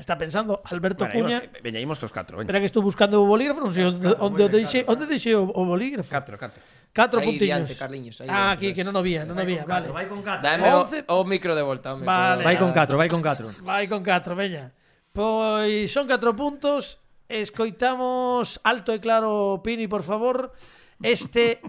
[0.00, 1.44] Está pensando Alberto bueno, Cuña.
[1.44, 2.48] Imos, veña, imos cos catro, veña.
[2.48, 5.62] Espera que estou buscando o bolígrafo, non sei onde onde deixei, onde deixei o, o
[5.68, 6.08] bolígrafo.
[6.08, 6.56] 4, 4.
[6.96, 7.68] 4 puntiños.
[7.68, 9.92] Diante, Carliños, aí ah, aquí que non o vía, non o vía, vale.
[9.92, 10.40] Vai con 4.
[10.40, 12.08] Dame o, o micro de volta, o micro.
[12.08, 12.40] Vale.
[12.48, 13.60] Vai con 4, vai con 4.
[13.60, 14.72] Vai con 4, veña.
[15.12, 16.96] Pois son 4 puntos.
[17.28, 20.56] Escoitamos alto e claro Pini, por favor,
[21.04, 21.60] este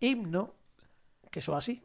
[0.00, 0.56] himno
[1.28, 1.84] que soa así.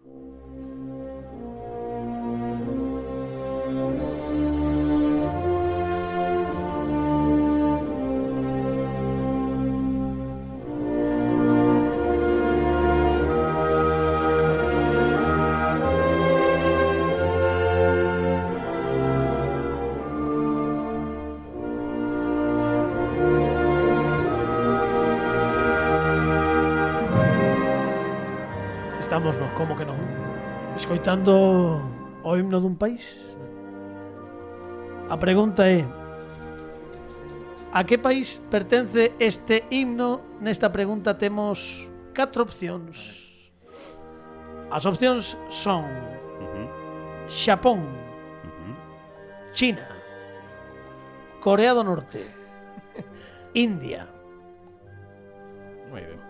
[29.63, 29.95] Como que non?
[30.75, 31.79] Escoitando
[32.19, 33.31] o himno dun país?
[35.07, 35.87] A pregunta é
[37.71, 40.19] A que país pertence este himno?
[40.43, 43.23] Nesta pregunta temos catro opcións
[44.67, 45.87] As opcións son
[47.31, 47.87] Xapón
[49.55, 49.87] China
[51.39, 52.19] Corea do Norte
[53.55, 54.11] India
[55.87, 56.22] Moi ben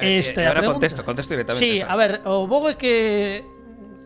[0.00, 1.64] Eh, eh, este, eh, agora contesto, contesto directamente.
[1.64, 1.92] Sí, esa.
[1.92, 3.44] a ver, o bogo é que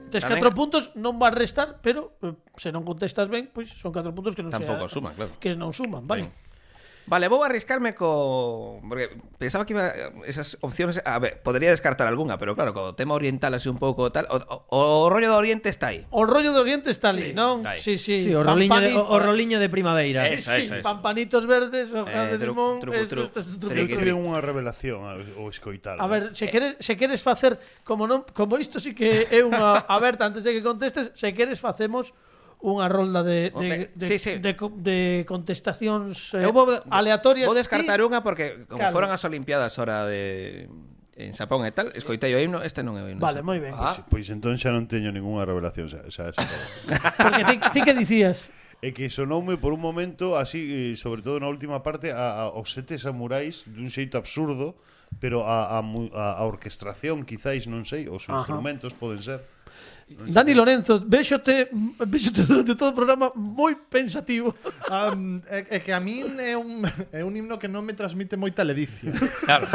[0.08, 3.92] Tes 4 puntos non vas restar, pero eh, se non contestas ben, pois pues son
[3.92, 5.36] 4 puntos que non Tampouco sea, suman, claro.
[5.36, 6.32] Que non suman, vale.
[6.32, 6.47] Ben.
[7.08, 8.84] Vale, vou arriscarme co...
[8.84, 9.08] Porque
[9.40, 9.88] pensaba que iba...
[10.28, 11.00] esas opcións...
[11.00, 14.28] A ver, podría descartar algunha, pero claro, co tema oriental así un pouco tal...
[14.28, 14.36] O,
[14.68, 16.04] o, o rollo do Oriente está aí.
[16.12, 17.64] O rollo do Oriente está ali, sí, non?
[17.64, 17.80] Está aí.
[17.80, 18.28] sí, sí.
[18.28, 20.28] sí o, roliño de, o, o roliño de primavera.
[20.28, 20.84] Eso, sí, eso, eso.
[20.84, 22.84] pampanitos verdes, hojas eh, de limón...
[22.84, 25.00] Truco, truco, truco, truco, truco, unha revelación
[25.40, 25.96] o escoitar.
[25.96, 26.52] A ver, se eh.
[26.52, 27.56] queres, se queres facer...
[27.88, 29.80] Como, non, como isto sí que é unha...
[29.88, 32.12] aberta antes de que contestes, se queres facemos
[32.58, 34.42] unha rolda de, de, de, sí, sí.
[34.42, 37.46] de, de contestacións eh, Eu vou, aleatorias.
[37.46, 38.94] Vou descartar unha porque como claro.
[38.94, 40.66] foron as Olimpiadas hora de
[41.18, 43.22] en Xapón e tal, escoitei o himno, este non é o himno.
[43.22, 43.74] Vale, moi ben.
[43.74, 43.94] Ah.
[44.06, 46.46] Pois, pois entón xa non teño ningunha revelación, xa, xa, xa.
[47.18, 48.54] Porque ti, ti que dicías?
[48.78, 52.54] É que sonoume por un momento así, eh, sobre todo na última parte, a, a
[52.54, 54.78] os sete samurais dun xeito absurdo,
[55.18, 59.02] pero a, a, a, a orquestración, quizáis, non sei, os instrumentos Ajá.
[59.02, 59.42] poden ser.
[60.08, 61.68] Dani Lorenzo, véxote,
[62.00, 64.54] véxote durante todo o programa moi pensativo.
[64.88, 66.80] Um, é, é que a min é un,
[67.12, 69.12] é un himno que non me transmite moita ledicia.
[69.44, 69.68] Claro.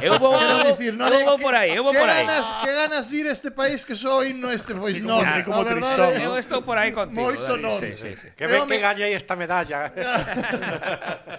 [0.00, 2.08] Eu vou, Quero dicir, non eu é vou que, por aí, eu vou que por
[2.08, 2.24] aí.
[2.24, 5.20] Ganas, que ganas ir este país que só himno este, pois non.
[5.44, 6.12] como como tristón.
[6.16, 7.20] Eu estou por aí contigo.
[7.20, 7.76] Moito non.
[7.76, 8.28] Sí, sí, sí.
[8.36, 9.92] Que ben que gañei esta medalla.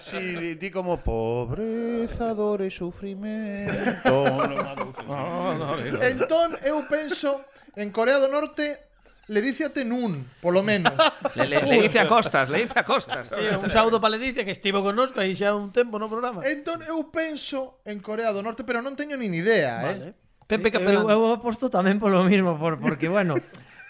[0.00, 4.06] si sí, di, di como pobreza, dor e sufrimento.
[4.06, 5.98] no, no, no, no, no.
[5.98, 7.42] Entón, eu penso
[7.76, 8.80] En Corea do Norte
[9.28, 10.94] le dice a Tenún, polo menos.
[11.34, 13.28] Le, le, le dice a Costas, le dice a Costas.
[13.28, 16.40] Sí, un saúdo para Ledicia, que estivo connosco aí xa un tempo no programa.
[16.46, 19.84] Entón eu penso en Corea do Norte, pero non teño nin idea, eh.
[19.84, 20.04] vale.
[20.08, 20.12] eh.
[20.46, 21.10] Pepe Capelán.
[21.10, 23.34] Eu, eu aposto tamén polo mismo, por, porque, bueno,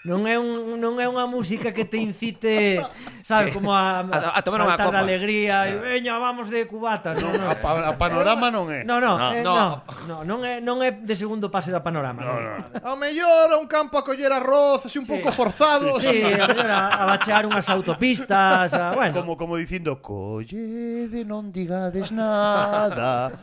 [0.07, 2.79] non é un non é unha música que te incite,
[3.27, 3.59] sabes, sí.
[3.59, 4.95] como a a, a tomar unha copa.
[4.95, 5.83] de alegría e ah.
[5.83, 7.51] veña, vamos de cubata, non, non.
[7.51, 8.87] A, pa, a panorama non é.
[8.87, 9.83] No, no, no, eh, no.
[10.07, 12.23] no, non é non é de segundo pase da panorama.
[12.23, 12.55] No, no.
[12.87, 15.11] Ao mellor a un campo a coller arroz, así un sí.
[15.11, 15.99] pouco forzado.
[15.99, 19.11] Sí, sí a, mellor a, a bachear unhas autopistas, a, bueno.
[19.11, 23.35] Como como dicindo, collede, non digades nada.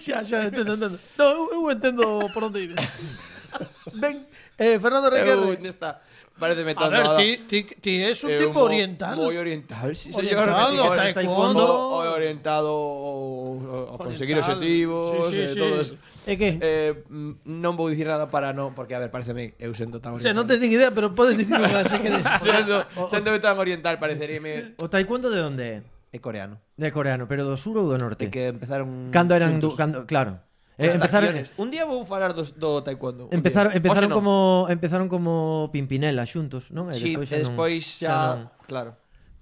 [0.00, 0.96] xa, xa, entendo, entendo.
[1.20, 2.80] No, eu, eu entendo por onde ides.
[3.94, 4.26] Ben,
[4.58, 5.42] Eh, Fernando Requerre.
[5.42, 6.00] Eu, eh, nesta,
[6.38, 9.14] Pareceme A ver, ti, ti, ti es un eh, tipo oriental.
[9.14, 10.90] Moi oriental, si sí, orientado, señor.
[10.90, 11.66] Oriental, o taekwondo.
[11.94, 12.70] Moi eh, orientado
[13.94, 14.58] a conseguir oriental.
[14.58, 15.58] objetivos, sí, sí, eh, sí.
[15.62, 15.94] todo eso.
[16.26, 16.58] ¿Eh, que?
[16.58, 20.18] Eh, mm, non vou dicir nada para non, porque, a ver, pareceme, eu sendo tan
[20.18, 20.26] oriental.
[20.26, 22.26] O sea, non tens nin idea, pero podes dicir nada, se queres.
[22.42, 24.74] sendo, sendo tan oriental, pareceríame...
[24.82, 25.76] O taekwondo de onde é?
[26.10, 26.58] É coreano.
[26.74, 28.26] De coreano, pero do sur ou do norte?
[28.26, 29.14] É que empezaron...
[29.14, 29.62] Cando eran...
[29.62, 30.42] Du, cando, claro.
[30.76, 33.30] Eh, empezaron, un día vou falar dos, do taekwondo.
[33.30, 36.90] Empezaron, empezaron como empezaron como Pimpinela xuntos, non?
[36.90, 38.38] E sí, despois xa, e despois xa, xa non...
[38.66, 38.90] claro.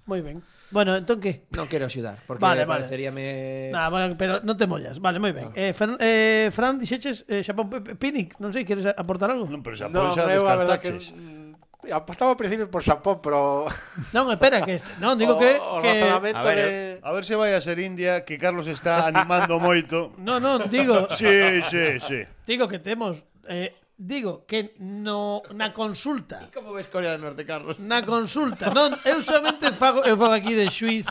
[0.05, 0.45] Moi ben.
[0.69, 1.49] Bueno, entón que?
[1.53, 2.85] Non quero axudar, porque vale, vale.
[2.85, 3.73] pareceríame...
[3.73, 5.49] Nah, bueno, pero non te mollas, vale, moi ben.
[5.49, 5.57] No.
[5.57, 9.49] Eh, Fran, eh, Fran dixeches eh, Xapón Pinic, non sei, queres aportar algo?
[9.49, 11.17] Non, pero xa, no, xa descartaches.
[11.17, 11.42] Que...
[11.91, 13.67] Apostaba ao principio por Xapón, pero...
[14.15, 14.79] Non, espera, que...
[15.03, 15.59] Non, digo o, que...
[15.59, 15.91] O que...
[15.99, 17.03] razonamento a ver, de...
[17.03, 20.15] A ver se vai a ser India, que Carlos está animando moito.
[20.23, 21.11] Non, non, digo...
[21.19, 22.19] sí, sí, sí.
[22.47, 23.19] Digo que temos...
[23.49, 26.47] Eh, digo que no na consulta.
[26.47, 27.79] E como ves Corea do Norte, Carlos?
[27.83, 28.71] Na consulta.
[28.71, 31.07] Non, eu solamente fago, eu fago aquí de xuiz.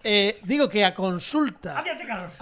[0.00, 2.32] Eh, digo que a consulta Adiante, Carlos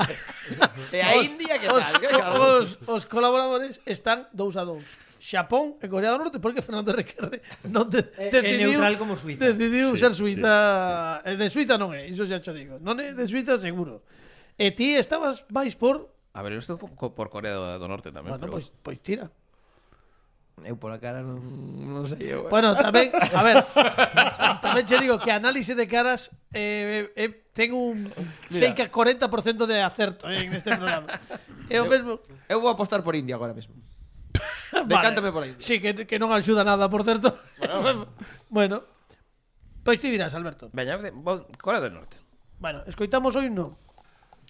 [0.95, 1.83] E a India que tal?
[1.83, 4.87] Os, os, os colaboradores están dous a dous
[5.19, 9.43] Xapón e Corea do Norte porque Fernando Requerde non de, é, decidiu, neutral como Suiza.
[9.43, 10.55] decidiu sí, ser Suiza
[11.23, 11.37] sí, sí.
[11.37, 14.07] de Suiza non é, iso xa cho digo non é de Suiza seguro
[14.55, 18.47] e ti estabas máis por A ver, eu estou por Corea do Norte tamén bueno,
[18.47, 18.55] pero...
[18.55, 19.27] pois, pois tira
[20.65, 21.39] Eu pola cara non,
[21.87, 22.47] non sei eu.
[22.47, 22.51] Eh.
[22.51, 23.63] Bueno, tamén, a ver,
[24.65, 28.11] tamén che digo que análise de caras eh, eh, eh ten un
[28.51, 29.31] sei que 40%
[29.67, 31.15] de acerto eh, en este programa.
[31.69, 32.19] É o mesmo.
[32.49, 33.75] Eu vou apostar por India agora mesmo.
[34.87, 35.33] Decántame vale.
[35.33, 35.55] por aí.
[35.59, 37.33] Sí, que, que non axuda nada, por certo.
[37.59, 38.07] Bueno,
[38.49, 38.77] bueno.
[39.85, 40.69] pois ti dirás, Alberto.
[40.73, 40.99] Veña,
[41.61, 42.17] Corea del Norte.
[42.59, 43.77] Bueno, escoitamos o himno.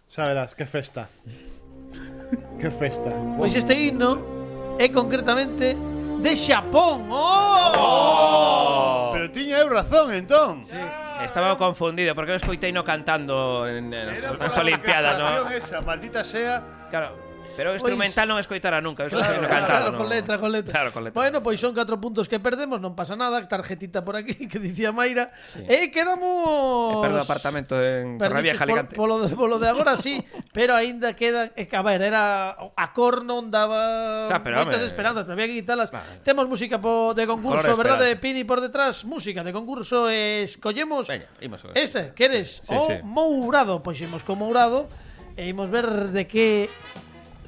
[0.09, 1.09] Xa verás, que festa.
[2.61, 3.13] que festa.
[3.37, 5.77] Pois este himno é concretamente
[6.19, 7.07] de Xapón.
[7.11, 7.73] Oh!
[7.79, 9.11] oh!
[9.15, 10.65] Pero tiña eu razón, entón.
[10.67, 10.79] Sí.
[11.23, 15.51] Estaba confundido porque eu escoitei no cantando en, en as Olimpiadas, no.
[15.51, 16.63] Esa, maldita sea.
[16.91, 17.28] Claro,
[17.59, 19.67] Pero o instrumental non escoitara nunca, eso Claro, cantado.
[19.67, 19.99] claro, no.
[19.99, 20.71] con letra, con letra.
[20.71, 21.19] Claro, con letra.
[21.19, 24.95] Bueno, pois son 4 puntos que perdemos, non pasa nada, tarjetita por aquí que dicía
[24.95, 25.35] Mayra.
[25.67, 28.95] E quedamos E perdo apartamento en Torrevieja, por- Alicante.
[28.95, 30.23] Polo de, polo de agora sí,
[30.55, 34.79] pero aínda quedan, é que a ver, era a cor non daba Xa, pero, moitas
[34.79, 34.87] home.
[34.87, 35.91] esperanzas, pero había que quitalas.
[35.91, 36.23] Vale.
[36.23, 38.15] Temos música po, de concurso, verdade.
[38.23, 41.11] Pini por detrás, música de concurso e escollemos
[41.43, 41.59] imos.
[41.75, 42.63] Este, queres?
[42.63, 43.03] Sí, o sí.
[43.03, 44.87] Mourado, pois imos con Mourado
[45.35, 46.71] e imos ver de que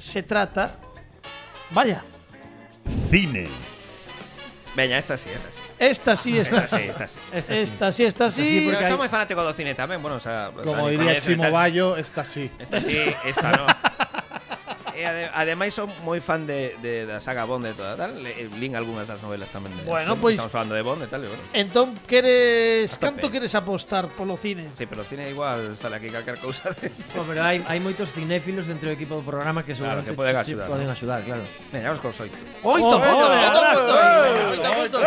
[0.01, 0.75] se trata.
[1.69, 2.03] Vaya,
[3.09, 3.47] Cine.
[4.75, 5.59] Veña, esta sí, esta sí.
[5.77, 6.89] esta sí, esta Esta sí, sí.
[6.89, 7.19] esta sí.
[7.33, 8.67] Esta sí, esta sí.
[8.71, 11.51] Pero son moi fanático do cine tamén, bueno, o sea, Como diría Chimo.
[11.51, 12.47] Bayo, esta sí.
[12.57, 12.97] Esta sí,
[13.27, 13.67] esta no.
[14.95, 18.17] e ade, ademais son moi fan de, de, da saga Bond e toda tal.
[18.17, 19.73] Le, lin algunhas das novelas tamén.
[19.75, 20.31] De, bueno, pois...
[20.31, 21.23] Pues, estamos falando de Bond e tal.
[21.23, 21.43] E bueno.
[21.53, 22.97] Entón, queres...
[22.97, 24.69] Canto queres apostar polo cine?
[24.75, 26.69] Sí, pero o cine igual sale aquí calcar cousa.
[26.75, 26.91] De...
[27.15, 30.21] No, pero hai, hai moitos cinéfilos dentro do equipo do programa que seguramente claro, que
[30.21, 30.67] poden axudar.
[30.67, 30.93] Poden ¿no?
[30.95, 31.43] axudar, claro.
[31.71, 32.37] Veña, os cos oito.
[32.63, 32.95] Oito!
[32.95, 34.97] Oito!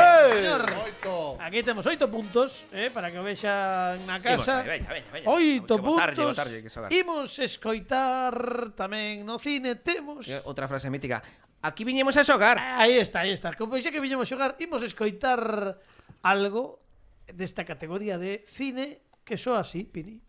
[0.85, 1.37] Oito!
[1.41, 4.63] Aquí temos oito puntos, eh, para que o vexan na casa.
[4.63, 5.29] Veña, veña, veña.
[5.29, 6.41] Oito puntos.
[6.89, 11.23] Imos escoitar tamén no cine temos E Outra frase mítica.
[11.65, 12.61] Aquí viñemos a xogar.
[12.61, 13.57] Aí está, aí está.
[13.57, 15.81] Como xa que viñemos xogar, imos escoitar
[16.21, 16.85] algo
[17.33, 20.21] desta categoría de cine que soa así, Pini.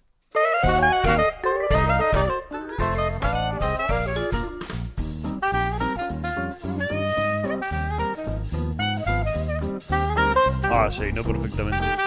[10.71, 12.04] Ah, sí, no perfectamente.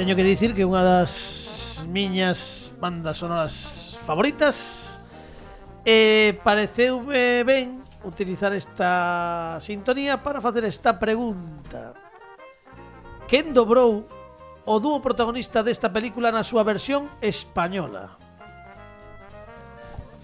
[0.00, 4.96] teño que dicir que unha das miñas bandas sonoras favoritas
[5.84, 11.92] e pareceume ben utilizar esta sintonía para facer esta pregunta.
[13.28, 14.08] Quen dobrou
[14.64, 18.16] o dúo protagonista desta película na súa versión española?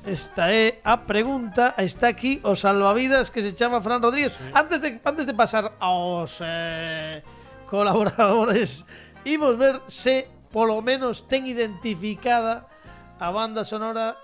[0.08, 1.76] Esta é a pregunta.
[1.76, 4.40] Está aquí o salvavidas que se chama Fran Rodríguez.
[4.40, 4.56] Sí.
[4.56, 7.20] Antes de antes de pasar aos eh,
[7.68, 8.88] colaboradores
[9.26, 12.70] Imos ver se polo menos ten identificada
[13.18, 14.14] a banda sonora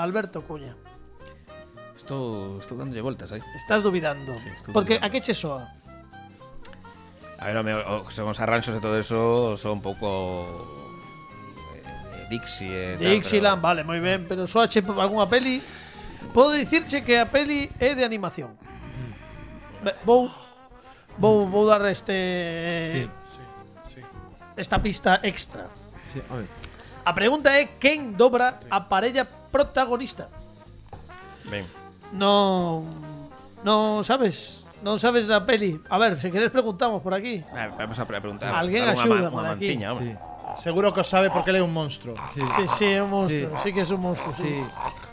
[0.00, 0.72] Alberto Cuña.
[1.92, 3.44] Estou, estou dándolle voltas aí.
[3.52, 4.32] Estás duvidando.
[4.40, 5.12] Sí, estou porque dubidando.
[5.12, 5.68] a que che soa?
[7.36, 10.08] A ver, o, o, son os arranxos e todo eso son un pouco
[11.76, 13.68] eh, Dixie e tal, Dixieland, pero...
[13.68, 15.60] vale, moi ben, pero soache algunha peli?
[16.32, 18.56] Podo dicirche que a peli é de animación.
[19.84, 20.00] Mm.
[20.08, 20.32] Vou
[21.20, 23.23] vou vou dar este eh, sí.
[24.56, 25.66] Esta pista extra.
[26.12, 26.46] Sí, a ver.
[27.04, 30.28] A pregunta é quen dobra a parella protagonista.
[31.50, 31.64] Ben.
[32.14, 32.86] Non
[33.64, 35.76] non sabes, non sabes da peli.
[35.92, 37.42] A ver, se queres preguntamos por aquí.
[37.52, 38.48] Ah, Vamos a pre- preguntar.
[38.54, 39.68] Alguén Algunha axuda ma- por unha aquí.
[39.76, 40.12] manciña, hombre.
[40.14, 40.62] Sí.
[40.62, 42.14] Seguro que os sabe porque ele é un monstruo.
[42.32, 42.44] Sí,
[42.78, 43.68] sí, é un monstruo, sí, Sí.
[43.74, 44.30] que es un monstruo.
[44.38, 44.44] Sí.
[44.46, 44.62] Sí.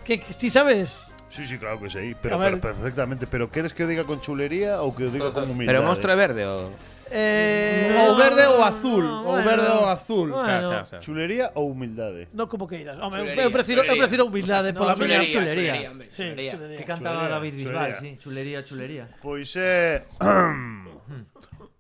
[0.06, 1.10] Que, que ti sabes?
[1.32, 2.14] Sí, sí, claro que sí.
[2.22, 2.60] Pero, A ver.
[2.62, 3.26] pero perfectamente.
[3.26, 5.72] Pero ¿quieres que o diga con chulería ou que o diga con humildade?
[5.74, 6.70] Pero o monstro é verde o...
[7.14, 10.30] Eh, ou verde ou azul, no, ou bueno, verde ou azul.
[10.32, 10.48] Bueno.
[10.48, 11.00] Xa, xa, xa.
[11.04, 12.32] Chulería ou humildade?
[12.32, 12.96] No como queiras.
[13.04, 13.92] Home, Chulería, eu, eu prefiro chulería.
[13.92, 15.28] eu prefiro humildade no, pola miña chulería.
[15.28, 16.52] Chulería, chulería, hombre, sí, chulería.
[16.56, 16.78] chulería.
[16.80, 19.06] Que cantaba chulería, David Bisbal, sí, chulería, chulería.
[19.20, 20.08] Pois é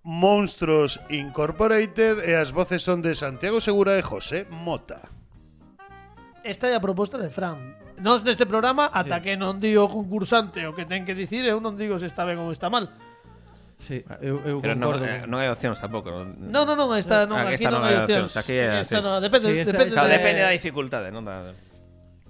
[0.03, 4.99] Monstros Incorporated e as voces son de Santiago Segura e José Mota.
[6.43, 7.79] Esta é a proposta de Fran.
[8.03, 9.31] Nos neste programa, ata sí.
[9.31, 12.35] que non digo concursante o que ten que dicir, eu non digo se está ben
[12.35, 12.91] ou está mal
[13.81, 15.05] Sí, eu, eu Pero non, concordo.
[15.09, 16.13] eh, non hai opcións tampouco.
[16.13, 18.29] Non, Non, non, non, esta non, Ah, aquí esta non hai opcións.
[18.37, 18.93] Aquí é así.
[18.93, 21.49] Non, depende, Sí, esta- depende, esta- Claro, de- depende da dificultade, non da...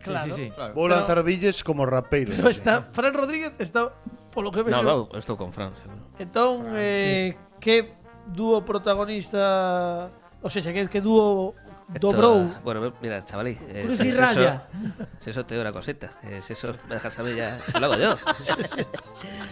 [0.02, 0.34] Claro.
[0.34, 0.56] Sí, sí, sí.
[0.56, 0.72] Claro.
[0.74, 2.32] Vou Pero- lanzar billes como rapeiro.
[2.34, 3.92] Pero está Fran Rodríguez está
[4.32, 4.82] polo que No, vexo.
[4.82, 6.08] vou, estou con Fran, seguro.
[6.18, 7.94] Entón, eh, que
[8.32, 10.10] dúo protagonista,
[10.42, 11.54] O sea, que, que dúo
[11.94, 13.58] Esto- dobrou Bueno, mira, chavalí.
[13.68, 14.64] Eh, Cruz si, y raya.
[14.98, 16.12] eso, si eso te doy una cosita.
[16.24, 18.18] Eh, si eso me dejas a mí ya, lo hago yo.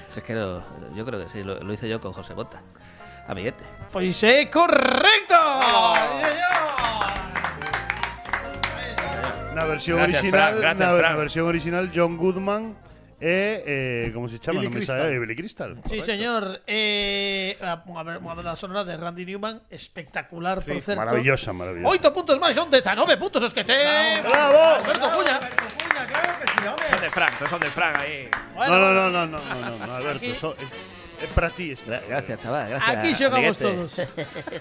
[0.10, 0.64] Si es que no,
[0.96, 2.62] yo creo que sí, lo, lo hice yo con José Bota.
[3.28, 3.64] Amiguete.
[3.92, 5.36] Pois é correcto.
[5.62, 6.50] Sí, señor.
[9.56, 11.12] Na versión Gracias, original, Fran, gracias, na, Fran.
[11.12, 12.76] na versión original John Goodman
[13.20, 14.63] e eh, como se chama?
[14.63, 15.11] Billy Non me Crystal.
[15.20, 15.72] Billy Crystal.
[15.88, 16.63] Sí, señor.
[16.65, 20.99] Eh, a- unha ver- unha banda sonora de Randy Newman espectacular, por certo.
[20.99, 21.91] Maravillosa, maravillosa.
[21.91, 24.24] Oito puntos máis, son 19 puntos os que ten.
[24.24, 24.84] Bravo.
[24.84, 25.38] Alberto Cuña.
[26.89, 28.28] Son de Fran, son de Fran ahí.
[28.55, 31.49] Bueno, No, no, no, no, no, no, no, no, Alberto, Aquí- so- é, é para
[31.51, 31.76] ti.
[31.76, 32.70] Gra- Gracias, chaval.
[32.70, 32.97] Gracias.
[32.97, 33.63] Aquí amiguete.
[33.63, 33.91] todos.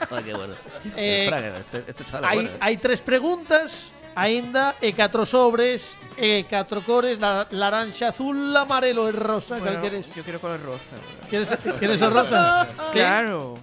[0.08, 0.54] Joder, qué bueno.
[0.96, 2.50] Eh, Fran, este, este chaval es bueno.
[2.50, 2.58] eh.
[2.60, 3.94] hai tres preguntas.
[4.18, 9.82] Aínda e catro sobres e catro cores, la, laranxa, azul, amarelo e rosa, Bueno, cal
[9.86, 10.10] queres?
[10.10, 10.98] yo quiero color rosa.
[11.30, 12.66] Queres, queres o rosa?
[12.90, 12.98] Sí?
[12.98, 13.62] Claro.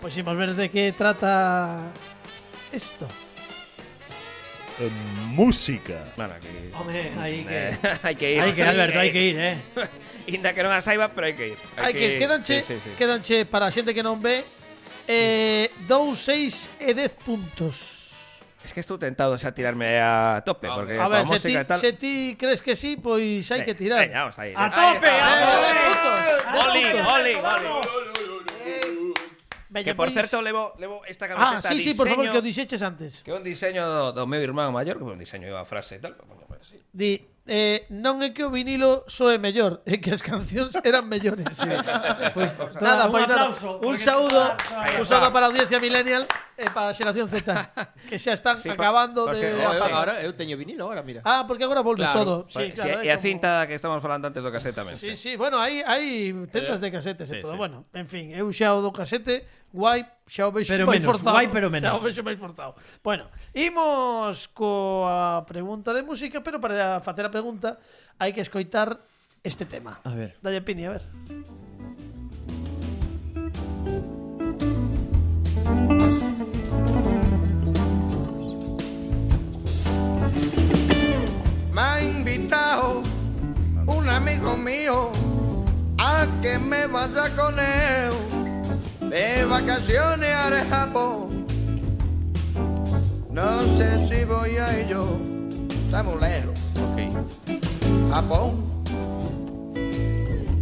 [0.00, 1.88] Pois imos ver de que trata
[2.68, 3.08] isto.
[4.78, 4.90] Eh,
[5.32, 6.12] música.
[6.20, 6.70] Bueno, aquí...
[6.76, 8.40] Home, hai que Eh, hai que ir.
[8.44, 9.56] hai que Alberto, hai que ir, eh.
[10.36, 11.58] Inda que non a saiba, pero hai que ir.
[11.80, 12.18] Hai que, ir.
[12.20, 12.90] quedanche, Sí, sí, sí.
[12.94, 14.44] quedanche para a xente que non ve
[15.08, 17.97] eh, 2, 6 e 10 puntos.
[18.68, 21.80] Es que estou tentado xa tirarme a tope, porque A ver, se ti, tal...
[21.80, 24.04] se ti crees que sí, pois hai que tirar.
[24.04, 24.52] Veña, vamos a ir.
[24.52, 25.80] A tope, a tope.
[26.68, 27.68] Oli, oli, oli.
[29.84, 32.44] Que por pois- certo levo, levo esta Ah, camiseta sí, sí, por favor, que o
[32.44, 33.24] dixeches antes.
[33.24, 35.96] Que é un diseño do, do meu irmán maior, que é un diseño a frase
[35.96, 36.12] e tal.
[36.44, 36.76] Pues.
[36.92, 41.48] Di, eh, non é que o vinilo soe mellor, é que as cancións eran mellores.
[41.56, 41.72] Sí.
[42.36, 43.48] Pois, pues, nada, pois un pois nada.
[43.80, 44.42] Un saúdo,
[45.00, 46.28] un saúdo para a audiencia millennial
[46.60, 47.48] e para a xeración Z,
[48.04, 49.64] que xa están sí, acabando porque, de...
[49.64, 51.24] Porque, agora eu teño vinilo agora, mira.
[51.24, 52.34] Ah, porque agora volve claro, todo.
[52.52, 53.24] Sí, claro, e a como...
[53.24, 55.00] cinta que estamos falando antes do casete tamén.
[55.00, 57.56] Sí, sí, sí, bueno, hai hai tendas eh, de casetes sí, e todo.
[57.56, 57.58] Sí.
[57.58, 61.08] Bueno, en fin, eu xa o do casete guai xa o vexo Pero máis menos,
[61.08, 61.34] forzado.
[61.34, 61.88] guai, pero menos.
[61.88, 62.72] Xa o vexo máis forzado.
[63.00, 67.80] Bueno, imos coa pregunta de música, pero para facer a pregunta
[68.20, 69.00] hai que escoitar
[69.40, 69.98] este tema.
[70.04, 70.36] A ver.
[70.44, 71.04] Dalle Pini, a ver.
[81.72, 83.02] Me ha invitado
[83.86, 85.12] un amigo mío
[85.98, 88.27] a que me vaya con él
[89.18, 91.46] de vacaciones al Japón.
[93.30, 95.04] No sé si voy a ello,
[95.86, 96.54] estamos lejos.
[98.12, 98.64] Japón,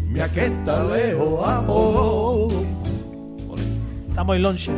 [0.08, 2.66] mira que está lejos Japón.
[4.08, 4.72] Está moi lonxe.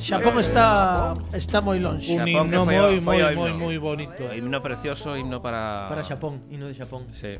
[0.00, 2.16] Xapón está está moi lonxe.
[2.16, 3.58] Un Xapón, himno o- moi, moi, moi, himno.
[3.60, 4.22] moi bonito.
[4.32, 5.84] Himno precioso, himno para...
[5.92, 7.04] Para Xapón, hino de Xapón.
[7.12, 7.36] Sí.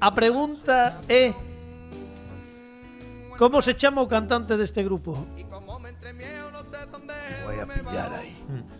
[0.00, 1.32] A pregunta é
[3.38, 5.12] Como se chama o cantante deste grupo?
[7.44, 8.32] Voy a pillar ahí.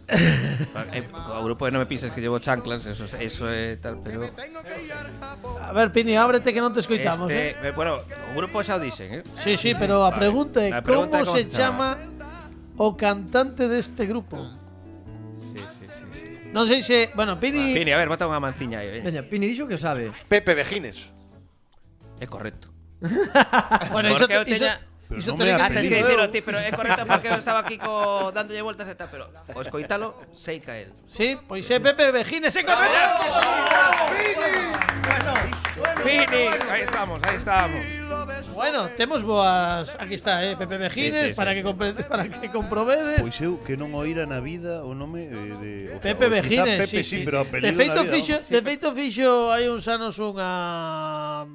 [0.92, 4.22] Eh, o grupo de No me pises que llevo chanclas, eso, eso é tal, pero...
[5.60, 7.68] A ver, Pini, ábrete que non te escoitamos, Este, eh?
[7.68, 9.22] eh, bueno, o grupo xa o dixen, eh?
[9.34, 10.20] Sí, sí, pero a Vale.
[10.22, 11.98] pregunta é como se se chama
[12.78, 14.38] o cantante deste grupo?
[15.50, 16.26] Sí, sí, sí, sí.
[16.54, 19.02] Non sei se, bueno, Pini, Pini, a ver, bota unha manciña aí.
[19.02, 20.14] Veña, Pini dixo que sabe.
[20.30, 21.10] Pepe Vejines.
[22.22, 22.75] É correcto.
[23.92, 24.80] bueno, iso, eu teña...
[25.08, 25.86] Pero iso non me apelido.
[25.86, 29.06] que dicilo ti, pero é correcto porque eu estaba aquí co dándolle voltas e tal,
[29.06, 30.90] pero o escoitalo sei cael.
[31.06, 32.98] Sí, pois é Pepe Vejines é correcto.
[35.06, 35.32] Bueno,
[36.02, 36.36] bueno,
[36.70, 37.82] aí estamos, aí estamos.
[38.54, 41.92] Bueno, temos boas, aquí está, eh, Pepe Vejines sí, sí, sí, para que compre...
[41.92, 43.20] para que comprobedes.
[43.22, 47.02] Pois eu que non oíra na vida o nome eh, de o Pepe Vejines, Pepe,
[47.02, 51.46] sí, sí, pero apelido De feito fixo, de feito fixo hai uns anos unha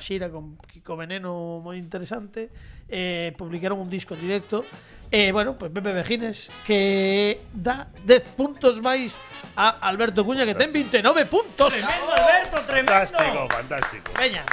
[0.00, 2.50] xira con Kiko Veneno moi interesante.
[2.88, 4.64] Eh, publicaron un disco en directo.
[5.12, 9.20] Eh, bueno, pues Pepe Vejines que dá 10 puntos máis
[9.56, 11.76] a Alberto Cuña que ten 29 puntos.
[11.76, 14.08] Alberto, Fantástico, fantástico.
[14.16, 14.44] Veña.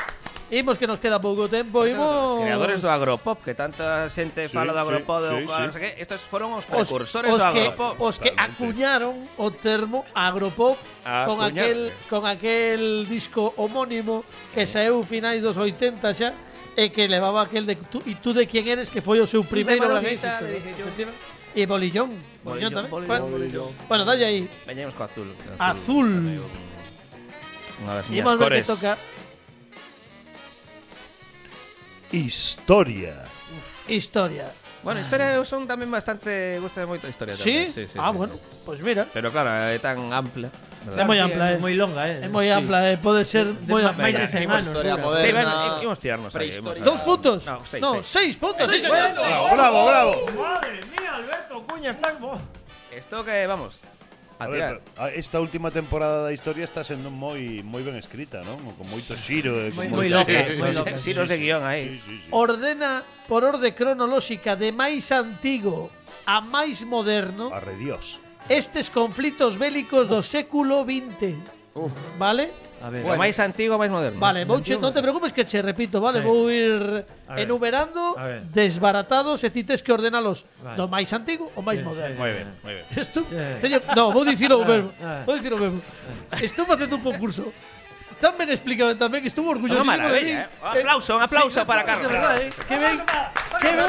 [0.50, 4.74] Imos que nos queda pouco tempo, imos Creadores do agropop, que tanta xente Sí, fala
[4.74, 5.66] do sí, agropop, do sí, sí.
[5.78, 8.02] sei que, estos foron os os, precursores os do que, agropop.
[8.02, 10.82] os que acuñaron o termo agropop
[11.30, 16.34] con aquel con aquel disco homónimo que saeu finais dos 80 xa
[16.74, 19.46] e que levaba aquel de tú, e tú de quién eres que foi o seu
[19.46, 21.14] primeiro gran Manolita, éxito.
[21.54, 22.10] E Bolillón,
[22.42, 22.90] Bolillón, Bolillón, tamén.
[22.90, 24.42] Bolillón, Bueno, bueno, dalle aí.
[24.66, 25.30] Veñemos co azul.
[25.38, 26.10] que Azul.
[26.10, 26.42] tamén
[27.86, 28.62] Unha das miñas Imos ver cores.
[28.66, 28.92] que toca
[32.12, 33.26] Historia.
[33.88, 34.46] historia.
[34.82, 37.68] Bueno, historia son tamén bastante gusta moito a historia ¿Sí?
[37.68, 37.74] tamén.
[37.76, 38.64] Sí, sí, ah, sí, bueno, sí.
[38.64, 40.48] pois mira, Pero claro, é tan ampla.
[40.88, 41.58] é moi ampla, eh.
[41.60, 42.24] moi longa, eh.
[42.24, 42.96] É moi ampla, eh.
[42.96, 44.24] pode ser moi máis ampla.
[44.24, 44.66] de 100 anos.
[44.72, 45.04] Historia dura.
[45.04, 45.28] moderna.
[45.28, 46.50] Sí, bueno, i- imos tirarnos aí.
[46.56, 47.40] imos a- Dous puntos?
[47.44, 48.08] No, seis, no, seis.
[48.08, 48.66] seis puntos.
[48.72, 49.12] Sí, señor.
[49.12, 50.12] Bravo, bravo, bravo.
[50.40, 52.16] Madre mía, Alberto Cuña está.
[52.90, 53.84] Esto que vamos
[54.40, 54.82] A, a ver,
[55.20, 58.56] esta última temporada da historia está sendo moi moi ben escrita, non?
[58.80, 60.96] Con moito xiro e con moi, moi loca, sí, moi loca.
[60.96, 62.00] Xiros de guión aí.
[62.00, 62.28] Sí, sí, sí.
[62.32, 65.92] Ordena por orde cronolóxica de máis antigo
[66.24, 67.52] a máis moderno.
[67.52, 68.24] Arredios.
[68.48, 71.36] Estes conflitos bélicos do século XX.
[71.76, 71.92] Uh.
[72.16, 72.69] Vale?
[72.82, 74.20] A ver, O máis antigo, máis moderno.
[74.20, 76.24] Vale, vouche, non te preocupes que che repito, vale?
[76.24, 76.26] Sí.
[76.26, 78.40] Vou ir A enumerando ver.
[78.48, 80.78] desbaratados e ti tes que ordenalos Vale.
[80.80, 82.16] do máis antigo ao máis Sí, moderno.
[82.16, 82.86] Moi ben, moi ben.
[82.96, 83.36] Esto, Sí.
[83.60, 84.90] teño, no, vou dicir o mesmo.
[85.04, 85.28] ah.
[85.28, 85.80] Vou dicir o mesmo.
[86.40, 87.52] Estou facendo un concurso
[88.20, 90.62] tan ben explicado tamén que estou orgulloso Unha maravilla, eh.
[90.62, 92.06] Un aplauso, un aplauso para Carlos.
[92.06, 92.68] De verdade, eh.
[92.68, 92.98] Que ben,
[93.64, 93.88] que ben.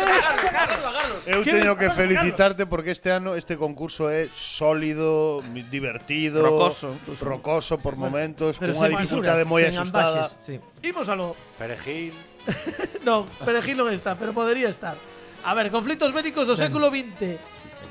[1.27, 6.97] Eu ¿Quién- teño que felicitarte porque este ano este concurso é sólido, divertido, Rocoso.
[7.21, 10.31] rocoso por momentos, Pero con unha dificultade moi asustada.
[10.47, 10.57] sí.
[10.87, 11.37] Imos a lo.
[11.59, 12.15] Perejil.
[13.05, 14.97] No, perejil non está, pero podría estar.
[15.45, 17.37] A ver, conflitos bélicos do século XX.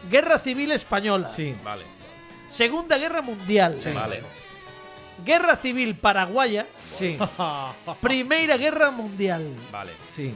[0.10, 1.30] Guerra Civil Española.
[1.30, 1.54] Sí.
[1.66, 1.86] Vale.
[2.50, 3.78] Segunda Guerra Mundial.
[3.94, 4.22] Vale.
[5.24, 6.68] Guerra Civil Paraguaya.
[6.76, 7.18] Sí.
[8.02, 9.46] Primeira Guerra Mundial.
[9.72, 9.94] Vale.
[10.16, 10.34] Sí.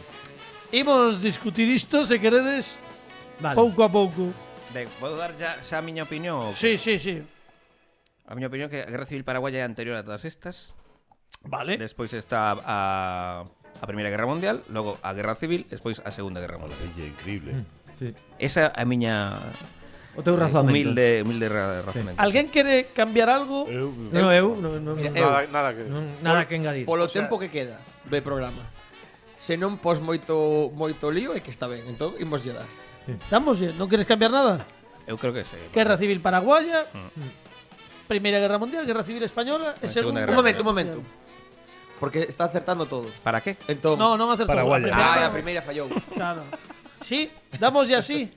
[0.71, 2.79] Imos discutir isto, se queredes,
[3.39, 3.55] Vale.
[3.55, 4.33] pouco a pouco.
[4.73, 6.49] Ben, podo dar xa, xa a miña opinión?
[6.49, 7.21] ou Sí, sí, sí.
[8.25, 10.73] A miña opinión é que a Guerra Civil Paraguaya é anterior a todas estas.
[11.45, 11.77] Vale.
[11.77, 16.57] Despois está a, a Primeira Guerra Mundial, logo a Guerra Civil, despois a Segunda Guerra
[16.57, 16.81] Mundial.
[16.81, 17.69] É increíble.
[18.01, 18.15] Sí.
[18.41, 19.37] Esa é a miña
[20.15, 20.69] O teu eh, razamento.
[20.69, 22.21] Humilde, humilde razamento.
[22.21, 23.65] Alguén quere cambiar algo?
[23.65, 25.25] Eh, eu, eu, eu, non, no, Mira, eu.
[25.25, 26.85] Nada, nada que non, nada que engadir.
[26.85, 28.69] Polo o sea, tempo que queda de programa.
[29.41, 32.69] Se non pos moito moito lío é que está ben, entón imos lle dar.
[33.09, 33.17] Sí.
[33.33, 34.61] Damoslle, non queres cambiar nada?
[35.09, 35.57] Eu creo que sí.
[35.73, 38.07] Guerra Civil Paraguaya, mm.
[38.07, 40.29] Primeira Guerra Mundial, Guerra Civil Española, e segunda.
[40.29, 40.97] Un momento, un momento.
[41.97, 43.09] Porque está acertando todo.
[43.25, 43.57] ¿Para qué?
[43.65, 44.53] Entón, no, non acertou.
[44.53, 44.93] Paraguaya.
[44.93, 45.89] Ah, a primeira ah, fallou.
[46.13, 46.45] Claro.
[47.01, 48.29] Sí, damoslle así.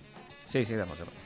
[0.49, 0.97] Sí, sí, damos.
[0.99, 1.26] damos.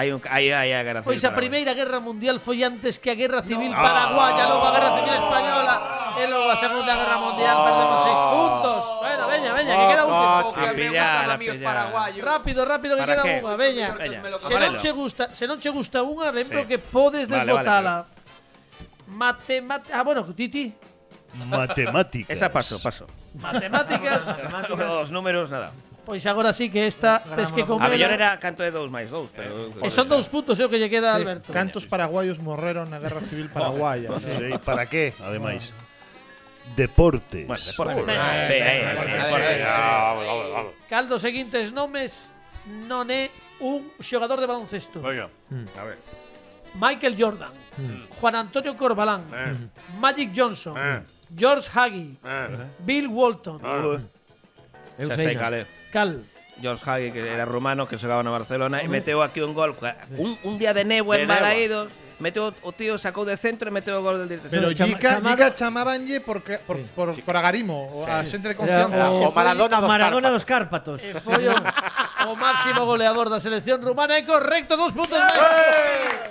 [0.00, 3.12] Hai un hai hai a Guerra Pois Civil a Primeira Guerra Mundial foi antes que
[3.12, 3.84] a Guerra Civil Ah.
[3.84, 5.74] Paraguaya, logo a Guerra Civil Española
[6.16, 8.80] e logo a Segunda Guerra Mundial perdemos seis puntos.
[9.04, 10.48] Bueno, veña, veña, que queda O último.
[10.56, 11.36] que A pillar, a
[11.68, 12.24] paraguayos.
[12.24, 13.34] Rápido, rápido que ¿Para queda qué?
[13.44, 13.86] unha, veña.
[13.92, 16.68] Veña, Se non che gusta, se non che gusta unha, lembro Sí.
[16.72, 17.94] que podes Vale, vale, desbotala.
[19.04, 20.72] Mate, mate, ah, bueno, Titi,
[21.44, 22.30] matemáticas.
[22.32, 23.04] Esa paso, paso.
[23.36, 24.32] matemáticas.
[25.04, 25.76] Os números nada.
[26.10, 27.86] Pois agora sí que esta tes que A comer.
[27.86, 30.82] mellor era canto de 2 máis 2, pero E son dous puntos é o que
[30.82, 31.54] lle queda a Alberto.
[31.54, 34.10] Cantos paraguayos morreron na Guerra Civil Paraguaya?
[34.34, 35.70] Sei para qué, ademais.
[36.74, 37.46] Deportes.
[37.46, 38.02] Bueno, deporte.
[38.02, 38.46] Venga.
[38.46, 39.64] Sí, aí, aí, sí, deporte.
[39.64, 40.72] Vamos, vamos, vamos.
[40.90, 42.34] Cal dos seguintes nomes
[42.90, 43.30] non é
[43.62, 44.98] un xogador de baloncesto.
[44.98, 45.30] Venga.
[45.78, 45.98] A ver.
[46.74, 47.50] Michael Jordan,
[48.22, 49.26] Juan Antonio Corbalán,
[49.98, 50.74] Magic Johnson,
[51.34, 52.14] George Hagi,
[52.86, 53.58] Bill Walton,
[55.00, 55.66] Eu sei, cal é.
[55.90, 56.22] Cal.
[56.60, 59.72] George Hagi, que era rumano, que xogaba na Barcelona, e meteu aquí un gol.
[60.20, 61.88] Un, un día de De en Balaídos,
[62.20, 64.52] meteu o tío, sacou de centro e meteu o gol del directo.
[64.52, 65.00] Pero chamado-
[65.32, 69.08] Jica chamabanlle porque, por, por, por agarimo, a xente de confianza.
[69.08, 70.36] o, O Maradona dos Maradona Cárpatos.
[70.36, 70.98] dos Cárpatos.
[71.00, 71.56] E foi o,
[72.28, 74.20] o máximo goleador da selección rumana.
[74.20, 75.40] É correcto, dos puntos máis.
[75.40, 76.28] Eh,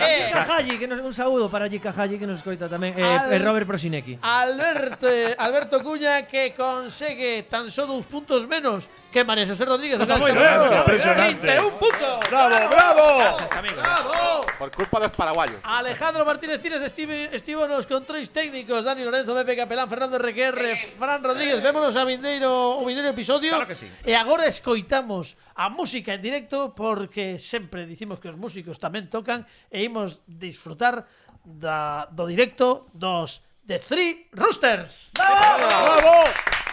[0.00, 2.92] Haji, que nos, un saúdo para Jica Haji que nos escoita tamén.
[2.96, 4.18] E, Al- e Robert Prosinecki.
[4.20, 9.96] Alberto, Alberto Cuña que consegue tan só dous puntos menos que María José Rodríguez.
[9.96, 11.46] Impresionante, impresionante.
[11.56, 12.18] 31 puntos.
[12.28, 13.04] Bravo, bravo.
[13.18, 13.80] Gracias, amigos.
[13.80, 14.46] ¡Bravo!
[14.58, 15.56] Por culpa dos paraguayos.
[15.64, 20.60] Alejandro Martínez Tínez, Steve, estivo nos controis técnicos, Dani Lorenzo, Pepe Capelán, Fernando RQR,
[20.98, 21.62] Fran Rodríguez.
[21.62, 23.50] Vémonos a vindeiro, o vindeiro episodio.
[23.56, 23.88] Claro que sí.
[24.04, 29.44] E agora escoitamos a música en directo porque sempre dicimos que os músicos tamén tocan
[29.72, 31.06] e imos disfrutar
[31.46, 35.10] da, do directo dos The Three Roosters.
[35.14, 35.38] ¡Bravo!
[35.38, 36.00] ¡Bravo!
[36.02, 36.22] ¡Bravo!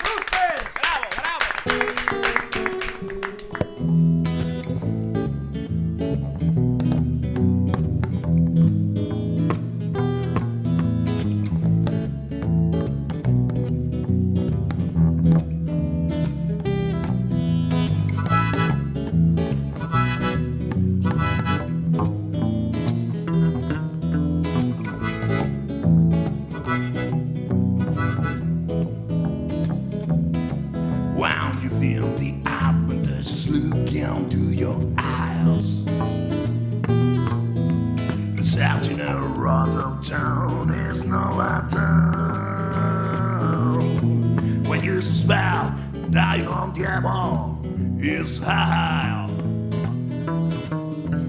[0.03, 0.63] ¡Roosters!
[0.73, 2.32] ¡Bravo, bravo!
[35.47, 35.85] Eyes.
[38.39, 41.39] It's out in a rock town, it's no
[41.71, 42.23] down.
[44.67, 45.01] When you
[46.11, 47.59] that you're on the devil
[47.99, 49.29] is high.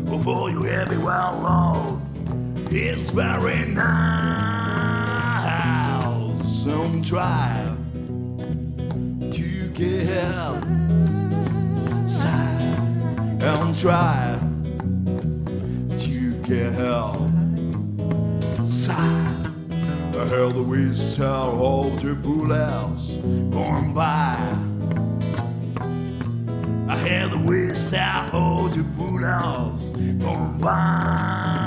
[0.05, 2.01] Before you hear me well low,
[2.71, 3.85] it's very nice.
[6.63, 7.77] Some drive
[9.33, 10.84] to get side
[13.45, 14.39] and try
[15.99, 17.17] to get help
[18.67, 19.47] side.
[20.17, 24.39] I heard the whistle of the bullets going by.
[26.89, 27.99] I hear the whistle
[28.33, 31.64] of the bullets going by.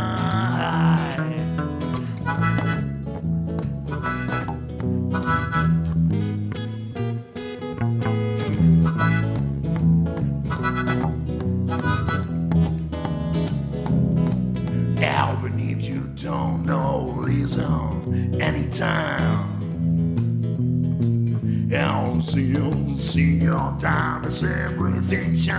[23.18, 25.57] see your time is everything shine.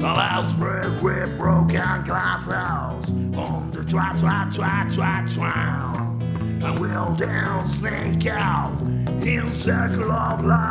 [0.00, 3.08] The last breath with broken glasses
[3.38, 6.18] on the try, try, try, try, try.
[6.62, 8.78] I will dance, sneak out
[9.22, 10.65] in circle of light.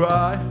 [0.00, 0.49] try.